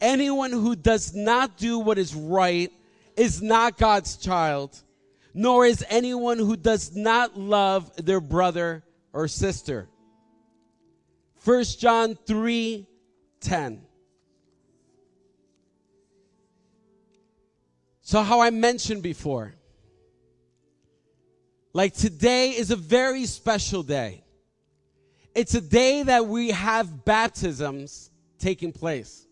Anyone 0.00 0.52
who 0.52 0.74
does 0.74 1.14
not 1.14 1.58
do 1.58 1.78
what 1.78 1.98
is 1.98 2.14
right 2.14 2.72
is 3.16 3.42
not 3.42 3.76
God's 3.76 4.16
child, 4.16 4.80
nor 5.34 5.66
is 5.66 5.84
anyone 5.90 6.38
who 6.38 6.56
does 6.56 6.96
not 6.96 7.38
love 7.38 7.90
their 7.96 8.20
brother 8.20 8.84
or 9.12 9.28
sister. 9.28 9.88
1 11.44 11.64
John 11.78 12.16
3 12.26 12.86
10. 13.40 13.82
So, 18.00 18.22
how 18.22 18.40
I 18.40 18.50
mentioned 18.50 19.02
before, 19.02 19.54
like 21.72 21.94
today 21.94 22.50
is 22.50 22.70
a 22.70 22.76
very 22.76 23.26
special 23.26 23.82
day. 23.82 24.24
It's 25.34 25.54
a 25.54 25.60
day 25.60 26.02
that 26.02 26.26
we 26.26 26.50
have 26.50 27.04
baptisms 27.04 28.10
taking 28.38 28.72
place. 28.72 29.26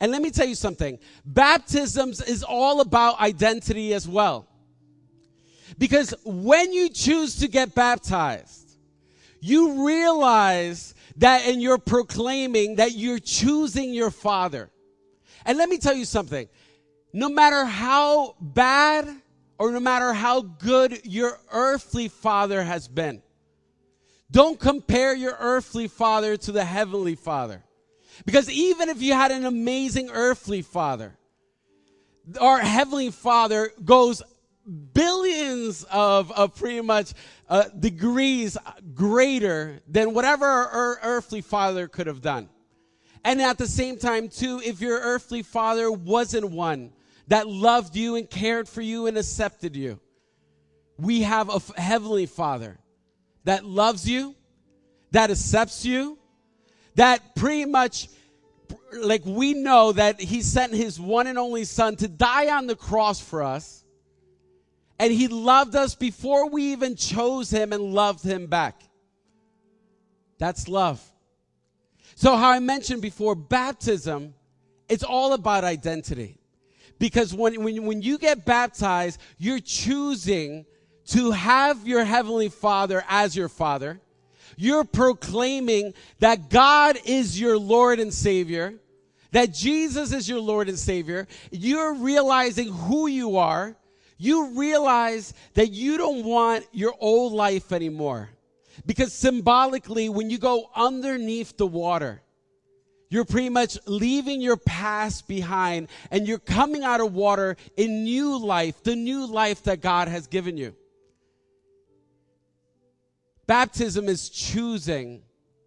And 0.00 0.10
let 0.12 0.22
me 0.22 0.30
tell 0.30 0.46
you 0.46 0.54
something 0.54 0.98
baptisms 1.24 2.20
is 2.22 2.42
all 2.42 2.80
about 2.80 3.20
identity 3.20 3.92
as 3.92 4.08
well. 4.08 4.46
Because 5.78 6.14
when 6.24 6.72
you 6.72 6.88
choose 6.88 7.36
to 7.36 7.48
get 7.48 7.74
baptized, 7.74 8.78
you 9.40 9.86
realize 9.86 10.94
that 11.16 11.46
and 11.46 11.60
you're 11.60 11.78
proclaiming 11.78 12.76
that 12.76 12.92
you're 12.92 13.18
choosing 13.18 13.92
your 13.92 14.10
father. 14.10 14.70
And 15.44 15.58
let 15.58 15.68
me 15.68 15.78
tell 15.78 15.94
you 15.94 16.04
something. 16.04 16.48
No 17.12 17.28
matter 17.28 17.64
how 17.64 18.36
bad 18.40 19.08
or 19.60 19.70
no 19.70 19.78
matter 19.78 20.14
how 20.14 20.40
good 20.40 21.04
your 21.04 21.38
earthly 21.52 22.08
father 22.08 22.62
has 22.64 22.88
been, 22.88 23.20
don't 24.30 24.58
compare 24.58 25.14
your 25.14 25.36
earthly 25.38 25.86
father 25.86 26.38
to 26.38 26.50
the 26.50 26.64
heavenly 26.64 27.14
father. 27.14 27.62
Because 28.24 28.48
even 28.48 28.88
if 28.88 29.02
you 29.02 29.12
had 29.12 29.30
an 29.30 29.44
amazing 29.44 30.08
earthly 30.14 30.62
father, 30.62 31.14
our 32.40 32.58
heavenly 32.58 33.10
father 33.10 33.70
goes 33.84 34.22
billions 34.94 35.84
of, 35.90 36.32
of 36.32 36.54
pretty 36.54 36.80
much 36.80 37.12
uh, 37.50 37.64
degrees 37.78 38.56
greater 38.94 39.80
than 39.86 40.14
whatever 40.14 40.46
our 40.46 40.98
earthly 41.02 41.42
father 41.42 41.86
could 41.86 42.06
have 42.06 42.22
done. 42.22 42.48
And 43.26 43.42
at 43.42 43.58
the 43.58 43.66
same 43.66 43.98
time, 43.98 44.30
too, 44.30 44.62
if 44.64 44.80
your 44.80 44.98
earthly 45.00 45.42
father 45.42 45.92
wasn't 45.92 46.50
one 46.50 46.92
that 47.30 47.46
loved 47.46 47.94
you 47.94 48.16
and 48.16 48.28
cared 48.28 48.68
for 48.68 48.82
you 48.82 49.06
and 49.06 49.16
accepted 49.16 49.76
you, 49.76 50.00
we 50.98 51.22
have 51.22 51.48
a 51.48 51.80
heavenly 51.80 52.26
father 52.26 52.76
that 53.44 53.64
loves 53.64 54.08
you, 54.08 54.34
that 55.12 55.30
accepts 55.30 55.84
you, 55.86 56.18
that 56.96 57.36
pretty 57.36 57.64
much 57.64 58.08
like 59.00 59.24
we 59.24 59.54
know 59.54 59.92
that 59.92 60.20
he 60.20 60.42
sent 60.42 60.74
his 60.74 60.98
one 60.98 61.28
and 61.28 61.38
only 61.38 61.62
son 61.64 61.94
to 61.94 62.08
die 62.08 62.50
on 62.50 62.66
the 62.66 62.74
cross 62.74 63.20
for 63.20 63.44
us 63.44 63.84
and 64.98 65.12
he 65.12 65.28
loved 65.28 65.76
us 65.76 65.94
before 65.94 66.50
we 66.50 66.72
even 66.72 66.96
chose 66.96 67.48
him 67.48 67.72
and 67.72 67.94
loved 67.94 68.24
him 68.24 68.48
back. 68.48 68.82
That's 70.38 70.66
love. 70.66 71.00
So 72.16 72.36
how 72.36 72.50
i 72.50 72.58
mentioned 72.58 73.02
before 73.02 73.36
baptism 73.36 74.34
it's 74.88 75.04
all 75.04 75.32
about 75.32 75.62
identity 75.62 76.39
because 77.00 77.34
when, 77.34 77.64
when, 77.64 77.84
when 77.84 78.02
you 78.02 78.18
get 78.18 78.44
baptized 78.44 79.20
you're 79.38 79.58
choosing 79.58 80.64
to 81.06 81.32
have 81.32 81.84
your 81.84 82.04
heavenly 82.04 82.48
father 82.48 83.02
as 83.08 83.34
your 83.34 83.48
father 83.48 84.00
you're 84.60 84.84
proclaiming 84.84 85.94
that 86.18 86.50
God 86.50 86.98
is 87.06 87.40
your 87.40 87.58
Lord 87.58 87.98
and 87.98 88.12
Savior, 88.12 88.74
that 89.32 89.54
Jesus 89.54 90.12
is 90.12 90.28
your 90.28 90.40
Lord 90.40 90.68
and 90.68 90.78
Savior. 90.78 91.26
You're 91.50 91.94
realizing 91.94 92.70
who 92.70 93.06
you 93.06 93.38
are. 93.38 93.74
You 94.18 94.58
realize 94.58 95.32
that 95.54 95.68
you 95.68 95.96
don't 95.96 96.24
want 96.24 96.66
your 96.72 96.94
old 97.00 97.32
life 97.32 97.72
anymore. 97.72 98.28
Because 98.84 99.14
symbolically, 99.14 100.10
when 100.10 100.28
you 100.28 100.36
go 100.36 100.70
underneath 100.76 101.56
the 101.56 101.66
water, 101.66 102.20
you're 103.10 103.24
pretty 103.24 103.50
much 103.50 103.76
leaving 103.86 104.40
your 104.40 104.56
past 104.56 105.28
behind 105.28 105.88
and 106.10 106.26
you're 106.26 106.38
coming 106.38 106.84
out 106.84 107.00
of 107.00 107.12
water 107.12 107.56
in 107.76 108.04
new 108.04 108.38
life, 108.38 108.82
the 108.84 108.96
new 108.96 109.26
life 109.26 109.64
that 109.64 109.82
God 109.82 110.08
has 110.08 110.28
given 110.28 110.56
you. 110.56 110.74
Baptism 113.46 114.08
is 114.08 114.30
choosing 114.30 115.22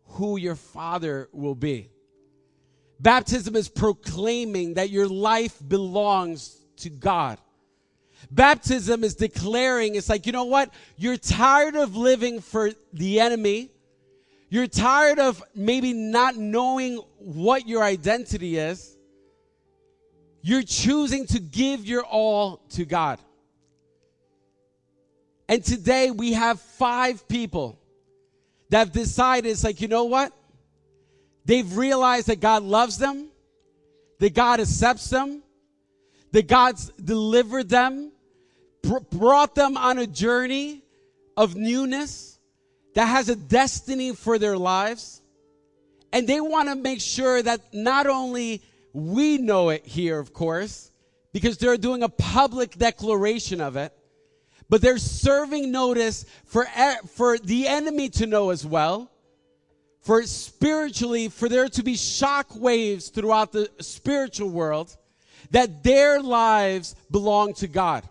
who 0.05 0.37
your 0.37 0.55
father 0.55 1.27
will 1.33 1.55
be. 1.55 1.89
Baptism 2.99 3.57
is 3.57 3.67
proclaiming 3.67 4.75
that 4.75 4.89
your 4.89 5.09
life 5.09 5.61
belongs 5.67 6.57
to 6.77 6.89
God. 6.89 7.39
Baptism 8.31 9.03
is 9.03 9.15
declaring, 9.15 9.95
it's 9.95 10.07
like, 10.07 10.25
you 10.25 10.31
know 10.31 10.45
what? 10.45 10.73
You're 10.95 11.17
tired 11.17 11.75
of 11.75 11.97
living 11.97 12.39
for 12.39 12.71
the 12.93 13.19
enemy. 13.19 13.71
You're 14.53 14.67
tired 14.67 15.17
of 15.17 15.41
maybe 15.55 15.93
not 15.93 16.35
knowing 16.35 16.97
what 17.17 17.67
your 17.67 17.81
identity 17.81 18.59
is. 18.59 18.95
You're 20.43 20.61
choosing 20.61 21.25
to 21.25 21.39
give 21.39 21.87
your 21.87 22.03
all 22.03 22.57
to 22.73 22.85
God. 22.85 23.17
And 25.49 25.65
today 25.65 26.11
we 26.11 26.33
have 26.33 26.61
five 26.61 27.27
people 27.27 27.79
that 28.69 28.77
have 28.77 28.91
decided 28.91 29.49
it's 29.49 29.63
like, 29.63 29.81
you 29.81 29.87
know 29.87 30.03
what? 30.03 30.31
They've 31.45 31.75
realized 31.75 32.27
that 32.27 32.39
God 32.39 32.61
loves 32.61 32.99
them, 32.99 33.29
that 34.19 34.35
God 34.35 34.59
accepts 34.59 35.09
them, 35.09 35.41
that 36.31 36.47
God's 36.47 36.89
delivered 36.89 37.69
them, 37.69 38.11
br- 38.83 38.99
brought 39.09 39.55
them 39.55 39.77
on 39.77 39.97
a 39.97 40.05
journey 40.05 40.83
of 41.35 41.55
newness 41.55 42.32
that 42.95 43.05
has 43.05 43.29
a 43.29 43.35
destiny 43.35 44.13
for 44.13 44.37
their 44.37 44.57
lives. 44.57 45.21
And 46.11 46.27
they 46.27 46.39
want 46.39 46.69
to 46.69 46.75
make 46.75 47.01
sure 47.01 47.41
that 47.41 47.73
not 47.73 48.05
only 48.05 48.61
we 48.93 49.37
know 49.39 49.69
it 49.69 49.85
here, 49.85 50.19
of 50.19 50.33
course, 50.33 50.91
because 51.31 51.57
they're 51.57 51.77
doing 51.77 52.03
a 52.03 52.09
public 52.09 52.77
declaration 52.77 53.59
of 53.59 53.75
it, 53.75 53.91
but 54.69 54.81
they're 54.81 54.99
serving 54.99 55.71
notice 55.71 56.25
for, 56.45 56.67
for 57.15 57.37
the 57.39 57.67
enemy 57.67 58.09
to 58.09 58.27
know 58.27 58.51
as 58.51 58.65
well. 58.65 59.09
For 60.01 60.23
spiritually, 60.23 61.29
for 61.29 61.47
there 61.47 61.69
to 61.69 61.83
be 61.83 61.95
shock 61.95 62.55
waves 62.55 63.09
throughout 63.09 63.51
the 63.51 63.71
spiritual 63.79 64.49
world 64.49 64.95
that 65.51 65.83
their 65.83 66.21
lives 66.21 66.95
belong 67.09 67.53
to 67.55 67.67
God. 67.67 68.03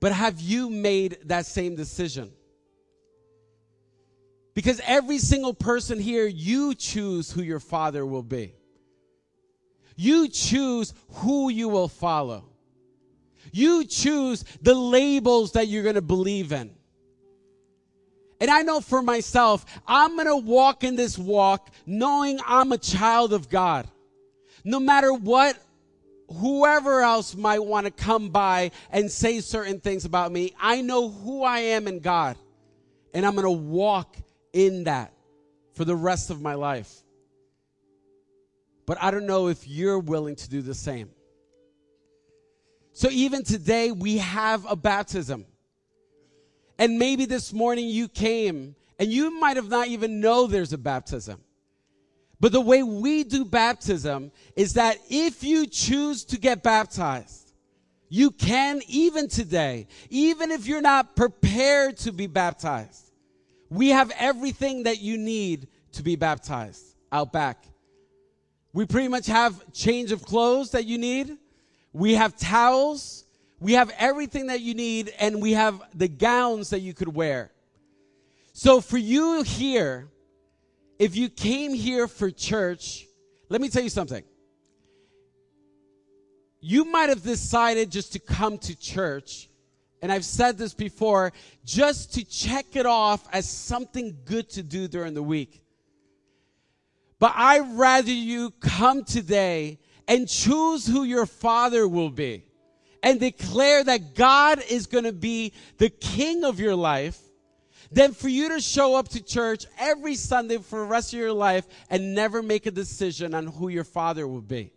But 0.00 0.12
have 0.12 0.40
you 0.40 0.70
made 0.70 1.18
that 1.24 1.46
same 1.46 1.74
decision? 1.74 2.32
Because 4.54 4.80
every 4.84 5.18
single 5.18 5.54
person 5.54 5.98
here, 6.00 6.26
you 6.26 6.74
choose 6.74 7.30
who 7.30 7.42
your 7.42 7.60
father 7.60 8.04
will 8.04 8.22
be. 8.22 8.54
You 9.96 10.28
choose 10.28 10.94
who 11.10 11.48
you 11.48 11.68
will 11.68 11.88
follow. 11.88 12.44
You 13.52 13.84
choose 13.84 14.44
the 14.62 14.74
labels 14.74 15.52
that 15.52 15.68
you're 15.68 15.82
going 15.82 15.94
to 15.94 16.02
believe 16.02 16.52
in. 16.52 16.70
And 18.40 18.50
I 18.50 18.62
know 18.62 18.80
for 18.80 19.02
myself, 19.02 19.64
I'm 19.86 20.14
going 20.14 20.28
to 20.28 20.36
walk 20.36 20.84
in 20.84 20.96
this 20.96 21.18
walk 21.18 21.70
knowing 21.86 22.38
I'm 22.46 22.70
a 22.72 22.78
child 22.78 23.32
of 23.32 23.48
God. 23.48 23.88
No 24.64 24.78
matter 24.78 25.12
what 25.12 25.58
whoever 26.28 27.02
else 27.02 27.34
might 27.34 27.60
want 27.60 27.86
to 27.86 27.90
come 27.90 28.30
by 28.30 28.70
and 28.90 29.10
say 29.10 29.40
certain 29.40 29.80
things 29.80 30.04
about 30.04 30.30
me, 30.32 30.54
I 30.60 30.82
know 30.82 31.08
who 31.08 31.42
I 31.42 31.60
am 31.60 31.88
in 31.88 32.00
God. 32.00 32.36
And 33.14 33.24
I'm 33.24 33.34
going 33.34 33.44
to 33.44 33.50
walk 33.50 34.16
in 34.52 34.84
that 34.84 35.12
for 35.74 35.84
the 35.84 35.96
rest 35.96 36.30
of 36.30 36.40
my 36.40 36.54
life. 36.54 36.92
But 38.86 38.98
I 39.02 39.10
don't 39.10 39.26
know 39.26 39.48
if 39.48 39.66
you're 39.66 39.98
willing 39.98 40.36
to 40.36 40.48
do 40.48 40.62
the 40.62 40.74
same. 40.74 41.10
So 42.92 43.08
even 43.10 43.44
today, 43.44 43.92
we 43.92 44.18
have 44.18 44.66
a 44.70 44.76
baptism. 44.76 45.46
And 46.78 46.98
maybe 46.98 47.24
this 47.24 47.52
morning 47.52 47.88
you 47.88 48.08
came 48.08 48.74
and 48.98 49.12
you 49.12 49.38
might 49.38 49.56
have 49.56 49.68
not 49.68 49.88
even 49.88 50.20
know 50.20 50.46
there's 50.46 50.72
a 50.72 50.78
baptism. 50.78 51.40
But 52.40 52.52
the 52.52 52.60
way 52.60 52.82
we 52.82 53.24
do 53.24 53.44
baptism 53.44 54.30
is 54.54 54.74
that 54.74 54.98
if 55.10 55.42
you 55.42 55.66
choose 55.66 56.24
to 56.26 56.38
get 56.38 56.62
baptized, 56.62 57.52
you 58.08 58.30
can 58.30 58.80
even 58.88 59.28
today, 59.28 59.86
even 60.08 60.50
if 60.50 60.66
you're 60.66 60.80
not 60.80 61.16
prepared 61.16 61.96
to 61.98 62.12
be 62.12 62.26
baptized. 62.26 63.10
We 63.70 63.88
have 63.88 64.10
everything 64.18 64.84
that 64.84 65.00
you 65.00 65.18
need 65.18 65.68
to 65.92 66.02
be 66.02 66.16
baptized 66.16 66.96
out 67.12 67.32
back. 67.32 67.64
We 68.72 68.86
pretty 68.86 69.08
much 69.08 69.26
have 69.26 69.72
change 69.72 70.12
of 70.12 70.22
clothes 70.22 70.70
that 70.70 70.84
you 70.84 70.96
need. 70.96 71.36
We 71.92 72.14
have 72.14 72.36
towels. 72.36 73.24
We 73.60 73.72
have 73.72 73.90
everything 73.98 74.46
that 74.46 74.60
you 74.60 74.74
need, 74.74 75.12
and 75.18 75.42
we 75.42 75.52
have 75.52 75.82
the 75.92 76.06
gowns 76.06 76.70
that 76.70 76.80
you 76.80 76.94
could 76.94 77.12
wear. 77.12 77.50
So 78.52 78.80
for 78.80 78.98
you 78.98 79.42
here, 79.42 80.08
if 80.98 81.16
you 81.16 81.28
came 81.28 81.72
here 81.72 82.08
for 82.08 82.30
church, 82.30 83.06
let 83.48 83.60
me 83.60 83.68
tell 83.68 83.82
you 83.82 83.88
something. 83.88 84.24
You 86.60 86.84
might 86.84 87.08
have 87.08 87.22
decided 87.22 87.90
just 87.90 88.12
to 88.14 88.18
come 88.18 88.58
to 88.58 88.74
church, 88.74 89.48
and 90.02 90.10
I've 90.10 90.24
said 90.24 90.58
this 90.58 90.74
before, 90.74 91.32
just 91.64 92.14
to 92.14 92.24
check 92.24 92.74
it 92.74 92.86
off 92.86 93.24
as 93.32 93.48
something 93.48 94.16
good 94.24 94.50
to 94.50 94.62
do 94.62 94.88
during 94.88 95.14
the 95.14 95.22
week. 95.22 95.62
But 97.20 97.32
I'd 97.34 97.76
rather 97.78 98.12
you 98.12 98.50
come 98.60 99.04
today 99.04 99.78
and 100.06 100.28
choose 100.28 100.86
who 100.86 101.04
your 101.04 101.26
father 101.26 101.86
will 101.86 102.10
be 102.10 102.44
and 103.02 103.20
declare 103.20 103.84
that 103.84 104.14
God 104.14 104.62
is 104.68 104.86
going 104.86 105.04
to 105.04 105.12
be 105.12 105.52
the 105.78 105.90
king 105.90 106.44
of 106.44 106.58
your 106.58 106.74
life 106.74 107.20
than 107.90 108.12
for 108.12 108.28
you 108.28 108.50
to 108.50 108.60
show 108.60 108.94
up 108.96 109.08
to 109.08 109.22
church 109.22 109.66
every 109.78 110.14
Sunday 110.14 110.58
for 110.58 110.80
the 110.80 110.84
rest 110.84 111.12
of 111.12 111.18
your 111.18 111.32
life 111.32 111.66
and 111.90 112.14
never 112.14 112.42
make 112.42 112.66
a 112.66 112.70
decision 112.70 113.34
on 113.34 113.46
who 113.46 113.68
your 113.68 113.84
father 113.84 114.26
will 114.26 114.42
be. 114.42 114.72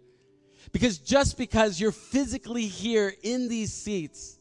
Because 0.71 0.97
just 0.97 1.38
because 1.38 1.80
you're 1.80 1.91
physically 1.91 2.67
here 2.67 3.13
in 3.24 3.50
these 3.50 3.74
seats 3.74 4.39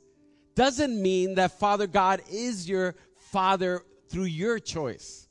doesn't 0.55 1.01
mean 1.01 1.35
that 1.37 1.59
Father 1.59 1.87
God 1.87 2.23
is 2.31 2.69
your 2.69 2.95
father 3.33 3.83
through 4.09 4.25
your 4.25 4.59
choice 4.59 5.29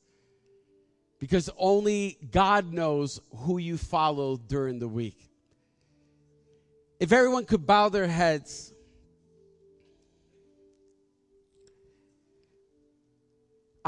because 1.19 1.49
only 1.57 2.17
God 2.31 2.71
knows 2.73 3.19
who 3.35 3.57
you 3.57 3.77
follow 3.77 4.37
during 4.37 4.79
the 4.79 4.87
week. 4.87 5.29
If 6.99 7.11
everyone 7.11 7.45
could 7.45 7.65
bow 7.65 7.89
their 7.89 8.07
heads, 8.07 8.73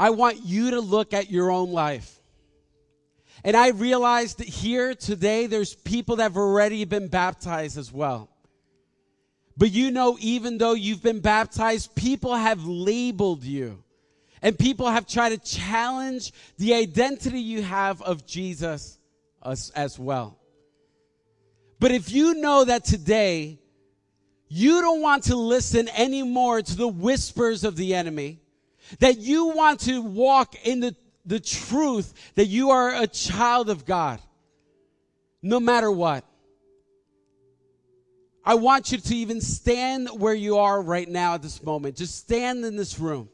I 0.02 0.10
want 0.10 0.44
you 0.44 0.72
to 0.72 0.80
look 0.80 1.14
at 1.14 1.30
your 1.30 1.52
own 1.52 1.70
life. 1.70 2.18
And 3.44 3.56
I 3.56 3.68
realize 3.68 4.34
that 4.34 4.48
here 4.48 4.96
today, 4.96 5.46
there's 5.46 5.76
people 5.76 6.16
that 6.16 6.24
have 6.24 6.36
already 6.36 6.84
been 6.84 7.06
baptized 7.06 7.78
as 7.78 7.92
well. 7.92 8.28
But 9.56 9.70
you 9.70 9.92
know, 9.92 10.16
even 10.18 10.58
though 10.58 10.72
you've 10.72 11.04
been 11.04 11.20
baptized, 11.20 11.94
people 11.94 12.34
have 12.34 12.64
labeled 12.64 13.44
you. 13.44 13.84
And 14.42 14.58
people 14.58 14.90
have 14.90 15.06
tried 15.06 15.28
to 15.28 15.38
challenge 15.38 16.32
the 16.58 16.74
identity 16.74 17.38
you 17.38 17.62
have 17.62 18.02
of 18.02 18.26
Jesus 18.26 18.98
as, 19.40 19.70
as 19.76 20.00
well. 20.00 20.36
But 21.78 21.92
if 21.92 22.10
you 22.10 22.34
know 22.34 22.64
that 22.64 22.84
today 22.84 23.60
you 24.48 24.80
don't 24.80 25.00
want 25.00 25.22
to 25.24 25.36
listen 25.36 25.88
anymore 25.90 26.60
to 26.60 26.76
the 26.76 26.88
whispers 26.88 27.62
of 27.62 27.76
the 27.76 27.94
enemy, 27.94 28.41
that 29.00 29.18
you 29.18 29.48
want 29.48 29.80
to 29.80 30.02
walk 30.02 30.54
in 30.64 30.80
the, 30.80 30.96
the 31.24 31.40
truth 31.40 32.12
that 32.34 32.46
you 32.46 32.70
are 32.70 32.94
a 32.94 33.06
child 33.06 33.70
of 33.70 33.84
God, 33.84 34.20
no 35.42 35.60
matter 35.60 35.90
what. 35.90 36.24
I 38.44 38.54
want 38.54 38.90
you 38.90 38.98
to 38.98 39.14
even 39.14 39.40
stand 39.40 40.08
where 40.08 40.34
you 40.34 40.58
are 40.58 40.82
right 40.82 41.08
now 41.08 41.34
at 41.34 41.42
this 41.42 41.62
moment. 41.62 41.96
Just 41.96 42.16
stand 42.16 42.64
in 42.64 42.76
this 42.76 42.98
room. 42.98 43.28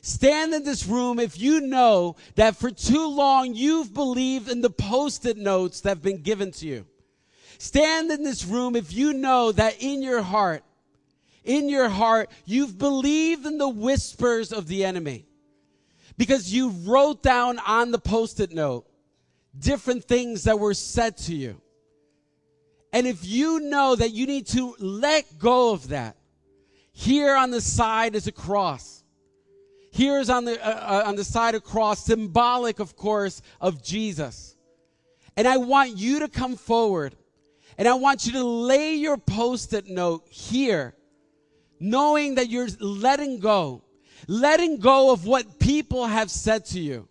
Stand 0.00 0.54
in 0.54 0.64
this 0.64 0.86
room 0.86 1.18
if 1.18 1.38
you 1.38 1.60
know 1.60 2.16
that 2.36 2.56
for 2.56 2.70
too 2.70 3.08
long 3.08 3.54
you've 3.54 3.92
believed 3.92 4.48
in 4.48 4.60
the 4.60 4.70
post 4.70 5.26
it 5.26 5.36
notes 5.36 5.80
that 5.82 5.90
have 5.90 6.02
been 6.02 6.22
given 6.22 6.50
to 6.52 6.66
you. 6.66 6.86
Stand 7.58 8.10
in 8.10 8.22
this 8.22 8.44
room 8.44 8.76
if 8.76 8.92
you 8.92 9.12
know 9.12 9.50
that 9.52 9.82
in 9.82 10.00
your 10.00 10.22
heart, 10.22 10.62
in 11.48 11.68
your 11.68 11.88
heart, 11.88 12.30
you've 12.44 12.78
believed 12.78 13.46
in 13.46 13.58
the 13.58 13.68
whispers 13.68 14.52
of 14.52 14.68
the 14.68 14.84
enemy. 14.84 15.26
Because 16.16 16.52
you 16.52 16.70
wrote 16.84 17.22
down 17.22 17.58
on 17.60 17.90
the 17.90 17.98
post 17.98 18.38
it 18.38 18.52
note 18.52 18.86
different 19.58 20.04
things 20.04 20.44
that 20.44 20.58
were 20.58 20.74
said 20.74 21.16
to 21.16 21.34
you. 21.34 21.60
And 22.92 23.06
if 23.06 23.24
you 23.24 23.60
know 23.60 23.96
that 23.96 24.10
you 24.10 24.26
need 24.26 24.46
to 24.48 24.76
let 24.78 25.38
go 25.38 25.72
of 25.72 25.88
that, 25.88 26.16
here 26.92 27.34
on 27.34 27.50
the 27.50 27.60
side 27.60 28.14
is 28.14 28.26
a 28.26 28.32
cross. 28.32 29.02
Here 29.90 30.18
is 30.18 30.30
on 30.30 30.44
the, 30.44 30.64
uh, 30.64 30.70
uh, 30.70 31.02
on 31.06 31.16
the 31.16 31.24
side 31.24 31.54
of 31.54 31.64
cross, 31.64 32.04
symbolic, 32.04 32.78
of 32.78 32.94
course, 32.94 33.40
of 33.60 33.82
Jesus. 33.82 34.56
And 35.36 35.48
I 35.48 35.56
want 35.56 35.96
you 35.96 36.20
to 36.20 36.28
come 36.28 36.56
forward 36.56 37.16
and 37.78 37.86
I 37.86 37.94
want 37.94 38.26
you 38.26 38.32
to 38.32 38.44
lay 38.44 38.94
your 38.94 39.16
post 39.16 39.72
it 39.72 39.86
note 39.86 40.26
here, 40.28 40.94
knowing 41.80 42.36
that 42.36 42.48
you're 42.48 42.68
letting 42.80 43.38
go, 43.38 43.82
letting 44.26 44.78
go 44.78 45.12
of 45.12 45.26
what 45.26 45.58
people 45.58 46.06
have 46.06 46.30
said 46.30 46.64
to 46.66 46.80
you, 46.80 47.08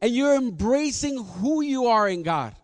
and 0.00 0.14
you're 0.14 0.36
embracing 0.36 1.22
who 1.22 1.62
you 1.62 1.86
are 1.86 2.08
in 2.08 2.22
God. 2.22 2.54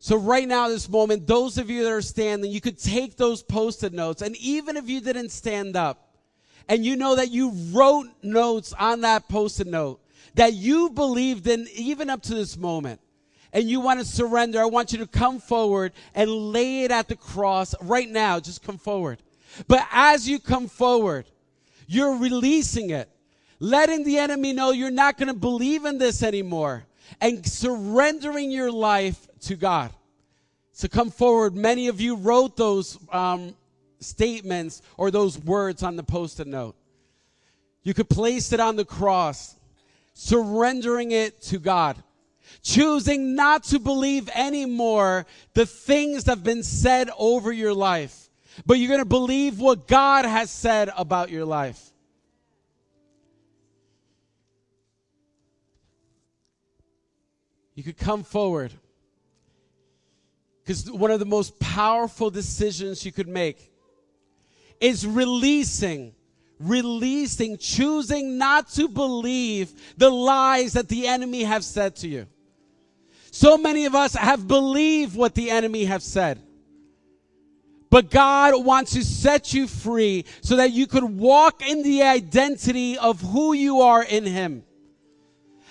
So, 0.00 0.16
right 0.16 0.46
now, 0.46 0.68
this 0.68 0.88
moment, 0.88 1.26
those 1.26 1.58
of 1.58 1.68
you 1.68 1.82
that 1.84 1.92
are 1.92 2.02
standing, 2.02 2.50
you 2.50 2.60
could 2.60 2.78
take 2.78 3.16
those 3.16 3.42
post 3.42 3.82
it 3.82 3.92
notes, 3.92 4.22
and 4.22 4.36
even 4.36 4.76
if 4.76 4.88
you 4.88 5.00
didn't 5.00 5.30
stand 5.30 5.76
up, 5.76 6.08
and 6.68 6.84
you 6.84 6.96
know 6.96 7.16
that 7.16 7.30
you 7.30 7.52
wrote 7.72 8.06
notes 8.22 8.72
on 8.78 9.00
that 9.00 9.28
post-it 9.28 9.66
note 9.66 10.00
that 10.34 10.52
you 10.52 10.90
believed 10.90 11.46
in 11.46 11.66
even 11.74 12.10
up 12.10 12.22
to 12.22 12.34
this 12.34 12.56
moment 12.56 13.00
and 13.52 13.68
you 13.68 13.80
want 13.80 14.00
to 14.00 14.04
surrender, 14.04 14.60
I 14.60 14.66
want 14.66 14.92
you 14.92 14.98
to 14.98 15.06
come 15.06 15.38
forward 15.38 15.92
and 16.14 16.30
lay 16.30 16.84
it 16.84 16.90
at 16.90 17.08
the 17.08 17.16
cross 17.16 17.74
right 17.80 18.08
now. 18.08 18.40
Just 18.40 18.62
come 18.62 18.78
forward. 18.78 19.18
But 19.66 19.86
as 19.90 20.28
you 20.28 20.38
come 20.38 20.68
forward, 20.68 21.26
you're 21.86 22.16
releasing 22.16 22.90
it, 22.90 23.08
letting 23.58 24.04
the 24.04 24.18
enemy 24.18 24.52
know 24.52 24.72
you're 24.72 24.90
not 24.90 25.16
going 25.16 25.28
to 25.28 25.34
believe 25.34 25.84
in 25.84 25.98
this 25.98 26.22
anymore 26.22 26.84
and 27.20 27.46
surrendering 27.46 28.50
your 28.50 28.70
life 28.70 29.26
to 29.40 29.56
God. 29.56 29.92
So 30.72 30.86
come 30.88 31.10
forward. 31.10 31.56
Many 31.56 31.88
of 31.88 32.00
you 32.00 32.16
wrote 32.16 32.56
those 32.56 32.98
um, 33.10 33.54
statements 34.00 34.82
or 34.96 35.10
those 35.10 35.38
words 35.38 35.82
on 35.82 35.96
the 35.96 36.02
post 36.02 36.40
it 36.40 36.46
note. 36.46 36.76
You 37.82 37.94
could 37.94 38.08
place 38.08 38.52
it 38.52 38.60
on 38.60 38.76
the 38.76 38.84
cross, 38.84 39.56
surrendering 40.12 41.12
it 41.12 41.40
to 41.42 41.58
God, 41.58 41.96
choosing 42.62 43.34
not 43.34 43.64
to 43.64 43.78
believe 43.78 44.28
anymore 44.34 45.26
the 45.54 45.66
things 45.66 46.24
that 46.24 46.38
have 46.38 46.44
been 46.44 46.62
said 46.62 47.10
over 47.18 47.52
your 47.52 47.74
life, 47.74 48.30
but 48.66 48.74
you're 48.74 48.88
going 48.88 49.00
to 49.00 49.04
believe 49.04 49.60
what 49.60 49.86
God 49.86 50.24
has 50.24 50.50
said 50.50 50.90
about 50.96 51.30
your 51.30 51.44
life. 51.44 51.92
You 57.74 57.84
could 57.84 57.96
come 57.96 58.24
forward. 58.24 58.72
Because 60.64 60.90
one 60.90 61.10
of 61.10 61.20
the 61.20 61.24
most 61.24 61.58
powerful 61.60 62.28
decisions 62.28 63.06
you 63.06 63.12
could 63.12 63.28
make 63.28 63.72
is 64.80 65.06
releasing, 65.06 66.12
releasing, 66.58 67.56
choosing 67.56 68.36
not 68.36 68.68
to 68.70 68.88
believe 68.88 69.72
the 69.96 70.10
lies 70.10 70.74
that 70.74 70.88
the 70.88 71.06
enemy 71.06 71.44
have 71.44 71.64
said 71.64 71.96
to 71.96 72.08
you. 72.08 72.26
So 73.30 73.58
many 73.58 73.86
of 73.86 73.94
us 73.94 74.14
have 74.14 74.48
believed 74.48 75.16
what 75.16 75.34
the 75.34 75.50
enemy 75.50 75.84
have 75.84 76.02
said. 76.02 76.40
But 77.90 78.10
God 78.10 78.64
wants 78.64 78.92
to 78.92 79.04
set 79.04 79.54
you 79.54 79.66
free 79.66 80.26
so 80.42 80.56
that 80.56 80.72
you 80.72 80.86
could 80.86 81.04
walk 81.04 81.66
in 81.66 81.82
the 81.82 82.02
identity 82.02 82.98
of 82.98 83.20
who 83.20 83.54
you 83.54 83.80
are 83.80 84.02
in 84.02 84.24
Him. 84.24 84.64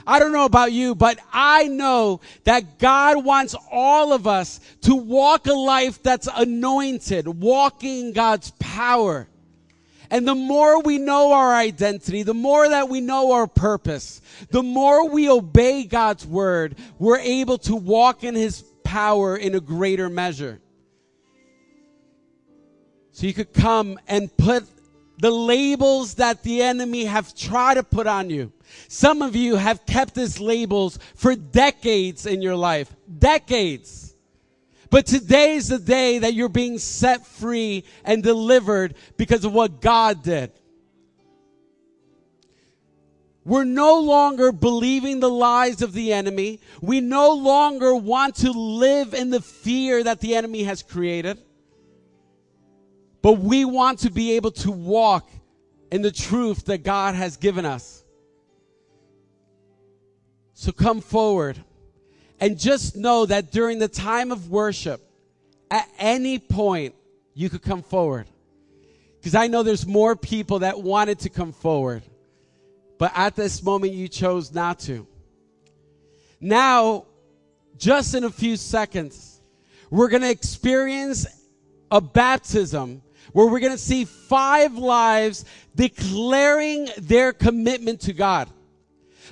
I 0.06 0.20
don't 0.20 0.32
know 0.32 0.46
about 0.46 0.72
you, 0.72 0.96
but 0.96 1.20
I 1.34 1.67
know 1.67 2.22
that 2.46 2.80
God 2.80 3.26
wants 3.26 3.56
all 3.70 4.13
of 4.13 4.26
us 4.26 4.62
to 4.82 4.96
walk 4.96 5.48
a 5.48 5.54
life 5.54 6.02
that's 6.02 6.30
anointed, 6.34 7.28
walking 7.28 8.13
God's 8.13 8.52
power. 8.52 9.28
And 10.10 10.28
the 10.28 10.36
more 10.36 10.82
we 10.82 10.98
know 10.98 11.34
our 11.34 11.54
identity, 11.54 12.24
the 12.24 12.34
more 12.34 12.67
that 12.70 12.89
we 12.89 13.02
know 13.02 13.34
our 13.34 13.48
purpose, 13.48 14.22
the 14.50 14.63
more 14.63 15.10
we 15.10 15.30
obey 15.30 15.84
God's 15.84 16.26
word, 16.26 16.76
we're 17.00 17.20
able 17.20 17.58
to 17.60 17.76
walk 17.76 18.24
in 18.24 18.36
his 18.36 18.63
power 18.84 19.36
in 19.36 19.56
a 19.56 19.60
greater 19.60 20.10
measure. 20.10 20.62
So 23.12 23.26
you 23.26 23.34
could 23.34 23.52
come 23.52 24.00
and 24.08 24.36
put 24.38 24.63
the 25.20 25.32
labels 25.32 26.15
that 26.15 26.43
the 26.43 26.62
enemy 26.62 27.06
have 27.06 27.34
tried 27.36 27.74
to 27.74 27.84
put 27.84 28.08
on 28.08 28.30
you. 28.30 28.52
Some 28.88 29.22
of 29.22 29.36
you 29.36 29.56
have 29.56 29.86
kept 29.86 30.15
these 30.15 30.39
labels 30.39 31.00
for 31.15 31.36
decades 31.36 32.26
in 32.26 32.41
your 32.41 32.56
life. 32.56 32.96
Decades. 33.17 34.07
But 34.89 35.06
today 35.06 35.56
is 35.56 35.67
the 35.67 35.80
day 35.80 36.19
that 36.19 36.34
you're 36.34 36.50
being 36.50 36.78
set 36.78 37.26
free 37.26 37.84
and 38.06 38.23
delivered 38.23 38.95
because 39.17 39.43
of 39.43 39.54
what 39.54 39.82
God 39.82 40.23
did. 40.23 40.52
We're 43.43 43.63
no 43.63 44.00
longer 44.02 44.52
believing 44.52 45.19
the 45.21 45.30
lies 45.30 45.82
of 45.82 45.93
the 45.93 46.12
enemy. 46.12 46.60
We 46.82 47.00
no 47.00 47.32
longer 47.32 47.95
want 47.95 48.36
to 48.38 48.52
live 48.52 49.13
in 49.13 49.30
the 49.30 49.41
fear 49.41 50.04
that 50.04 50.19
the 50.19 50.36
enemy 50.36 50.63
has 50.63 50.84
created. 50.84 51.38
But 53.21 53.39
we 53.39 53.63
want 53.65 54.00
to 54.00 54.12
be 54.12 54.34
able 54.34 54.52
to 54.52 54.71
walk 54.71 55.30
in 55.91 56.02
the 56.02 56.12
truth 56.12 56.65
that 56.65 56.84
God 56.84 57.15
has 57.15 57.38
given 57.38 57.65
us. 57.65 58.04
So 60.54 60.71
come 60.71 61.02
forward 61.02 61.63
and 62.39 62.60
just 62.60 62.95
know 62.95 63.26
that 63.26 63.52
during 63.52 63.80
the 63.80 63.88
time 63.88 64.32
of 64.32 64.50
worship, 64.50 65.02
at 65.71 65.89
any 65.97 66.39
point, 66.39 66.95
you 67.34 67.50
could 67.50 67.62
come 67.62 67.82
forward. 67.82 68.28
Because 69.19 69.36
I 69.36 69.47
know 69.47 69.63
there's 69.63 69.86
more 69.86 70.15
people 70.15 70.60
that 70.60 70.82
wanted 70.82 71.19
to 71.19 71.30
come 71.30 71.52
forward. 71.52 72.04
But 72.97 73.12
at 73.15 73.36
this 73.36 73.62
moment, 73.62 73.93
you 73.93 74.08
chose 74.08 74.54
not 74.54 74.80
to. 74.82 75.08
Now, 76.39 77.06
just 77.78 78.15
in 78.15 78.23
a 78.23 78.30
few 78.30 78.56
seconds, 78.56 79.41
we're 79.89 80.10
going 80.10 80.21
to 80.21 80.30
experience 80.30 81.26
a 81.91 82.02
baptism 82.02 83.02
where 83.34 83.47
we're 83.47 83.60
going 83.60 83.71
to 83.71 83.78
see 83.78 84.06
five 84.06 84.76
lives 84.76 85.45
declaring 85.76 86.89
their 86.97 87.34
commitment 87.34 88.02
to 88.02 88.13
God. 88.13 88.50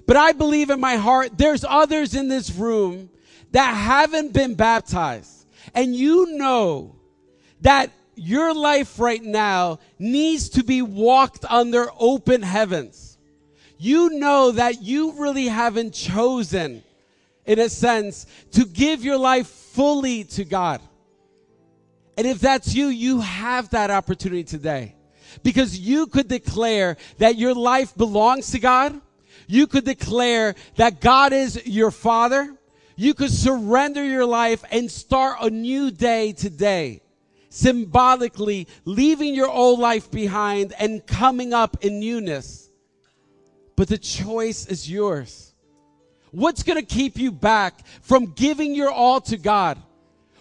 But 0.05 0.17
I 0.17 0.31
believe 0.31 0.69
in 0.69 0.79
my 0.79 0.95
heart 0.95 1.37
there's 1.37 1.63
others 1.63 2.15
in 2.15 2.27
this 2.27 2.51
room 2.51 3.09
that 3.51 3.73
haven't 3.73 4.33
been 4.33 4.55
baptized. 4.55 5.47
And 5.73 5.95
you 5.95 6.37
know 6.37 6.95
that 7.61 7.91
your 8.15 8.53
life 8.53 8.99
right 8.99 9.23
now 9.23 9.79
needs 9.99 10.49
to 10.49 10.63
be 10.63 10.81
walked 10.81 11.45
under 11.49 11.87
open 11.99 12.41
heavens 12.41 13.15
you 13.77 14.09
know 14.11 14.51
that 14.51 14.81
you 14.81 15.11
really 15.13 15.47
haven't 15.47 15.93
chosen, 15.93 16.83
in 17.45 17.59
a 17.59 17.69
sense, 17.69 18.25
to 18.51 18.65
give 18.65 19.03
your 19.03 19.17
life 19.17 19.47
fully 19.47 20.23
to 20.23 20.45
God. 20.45 20.81
And 22.17 22.25
if 22.25 22.39
that's 22.39 22.73
you, 22.73 22.87
you 22.87 23.21
have 23.21 23.69
that 23.71 23.91
opportunity 23.91 24.43
today. 24.43 24.95
Because 25.43 25.77
you 25.77 26.07
could 26.07 26.29
declare 26.29 26.95
that 27.17 27.35
your 27.35 27.53
life 27.53 27.95
belongs 27.95 28.51
to 28.51 28.59
God. 28.59 28.99
You 29.47 29.67
could 29.67 29.85
declare 29.85 30.55
that 30.75 31.01
God 31.01 31.33
is 31.33 31.65
your 31.65 31.91
father. 31.91 32.55
You 32.95 33.13
could 33.13 33.31
surrender 33.31 34.03
your 34.03 34.25
life 34.25 34.63
and 34.71 34.89
start 34.89 35.37
a 35.41 35.49
new 35.49 35.91
day 35.91 36.31
today. 36.31 37.01
Symbolically 37.49 38.67
leaving 38.83 39.33
your 39.33 39.49
old 39.49 39.79
life 39.79 40.11
behind 40.11 40.73
and 40.79 41.05
coming 41.05 41.53
up 41.53 41.77
in 41.83 41.99
newness 41.99 42.65
but 43.75 43.87
the 43.87 43.97
choice 43.97 44.65
is 44.67 44.89
yours. 44.89 45.53
What's 46.31 46.63
going 46.63 46.79
to 46.79 46.85
keep 46.85 47.17
you 47.17 47.31
back 47.31 47.85
from 48.01 48.33
giving 48.33 48.75
your 48.75 48.91
all 48.91 49.21
to 49.21 49.37
God? 49.37 49.81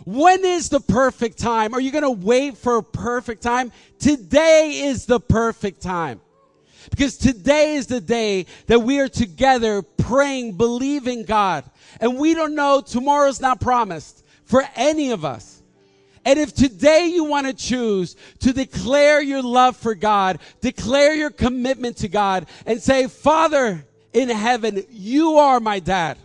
When 0.05 0.45
is 0.45 0.69
the 0.69 0.81
perfect 0.81 1.38
time? 1.38 1.73
Are 1.73 1.81
you 1.81 1.90
going 1.90 2.03
to 2.03 2.11
wait 2.11 2.57
for 2.59 2.79
a 2.79 2.83
perfect 2.83 3.43
time? 3.43 3.73
Today 3.99 4.83
is 4.85 5.07
the 5.07 5.21
perfect 5.21 5.81
time. 5.81 6.21
Because 6.90 7.16
today 7.16 7.75
is 7.75 7.87
the 7.87 8.01
day 8.01 8.47
that 8.66 8.81
we 8.81 9.01
are 9.01 9.09
together 9.09 9.83
praying, 9.83 10.57
believing 10.57 11.25
God. 11.25 11.64
And 12.01 12.18
we 12.18 12.35
don't 12.35 12.55
know, 12.55 12.81
tomorrow's 12.81 13.40
not 13.40 13.61
promised 13.61 14.25
for 14.44 14.64
any 14.77 15.11
of 15.11 15.25
us. 15.25 15.62
And 16.25 16.38
if 16.38 16.55
today 16.55 17.07
you 17.12 17.25
want 17.25 17.47
to 17.47 17.53
choose 17.53 18.16
to 18.40 18.53
declare 18.53 19.20
your 19.20 19.42
love 19.42 19.77
for 19.77 19.94
God, 19.94 20.38
declare 20.61 21.14
your 21.14 21.31
commitment 21.31 21.99
to 21.99 22.09
God, 22.09 22.47
and 22.64 22.81
say, 22.81 23.09
Father 23.09 23.85
in 24.12 24.29
heaven, 24.31 24.83
you 24.90 25.37
are 25.37 25.61
my 25.61 25.81
dad. 25.81 26.16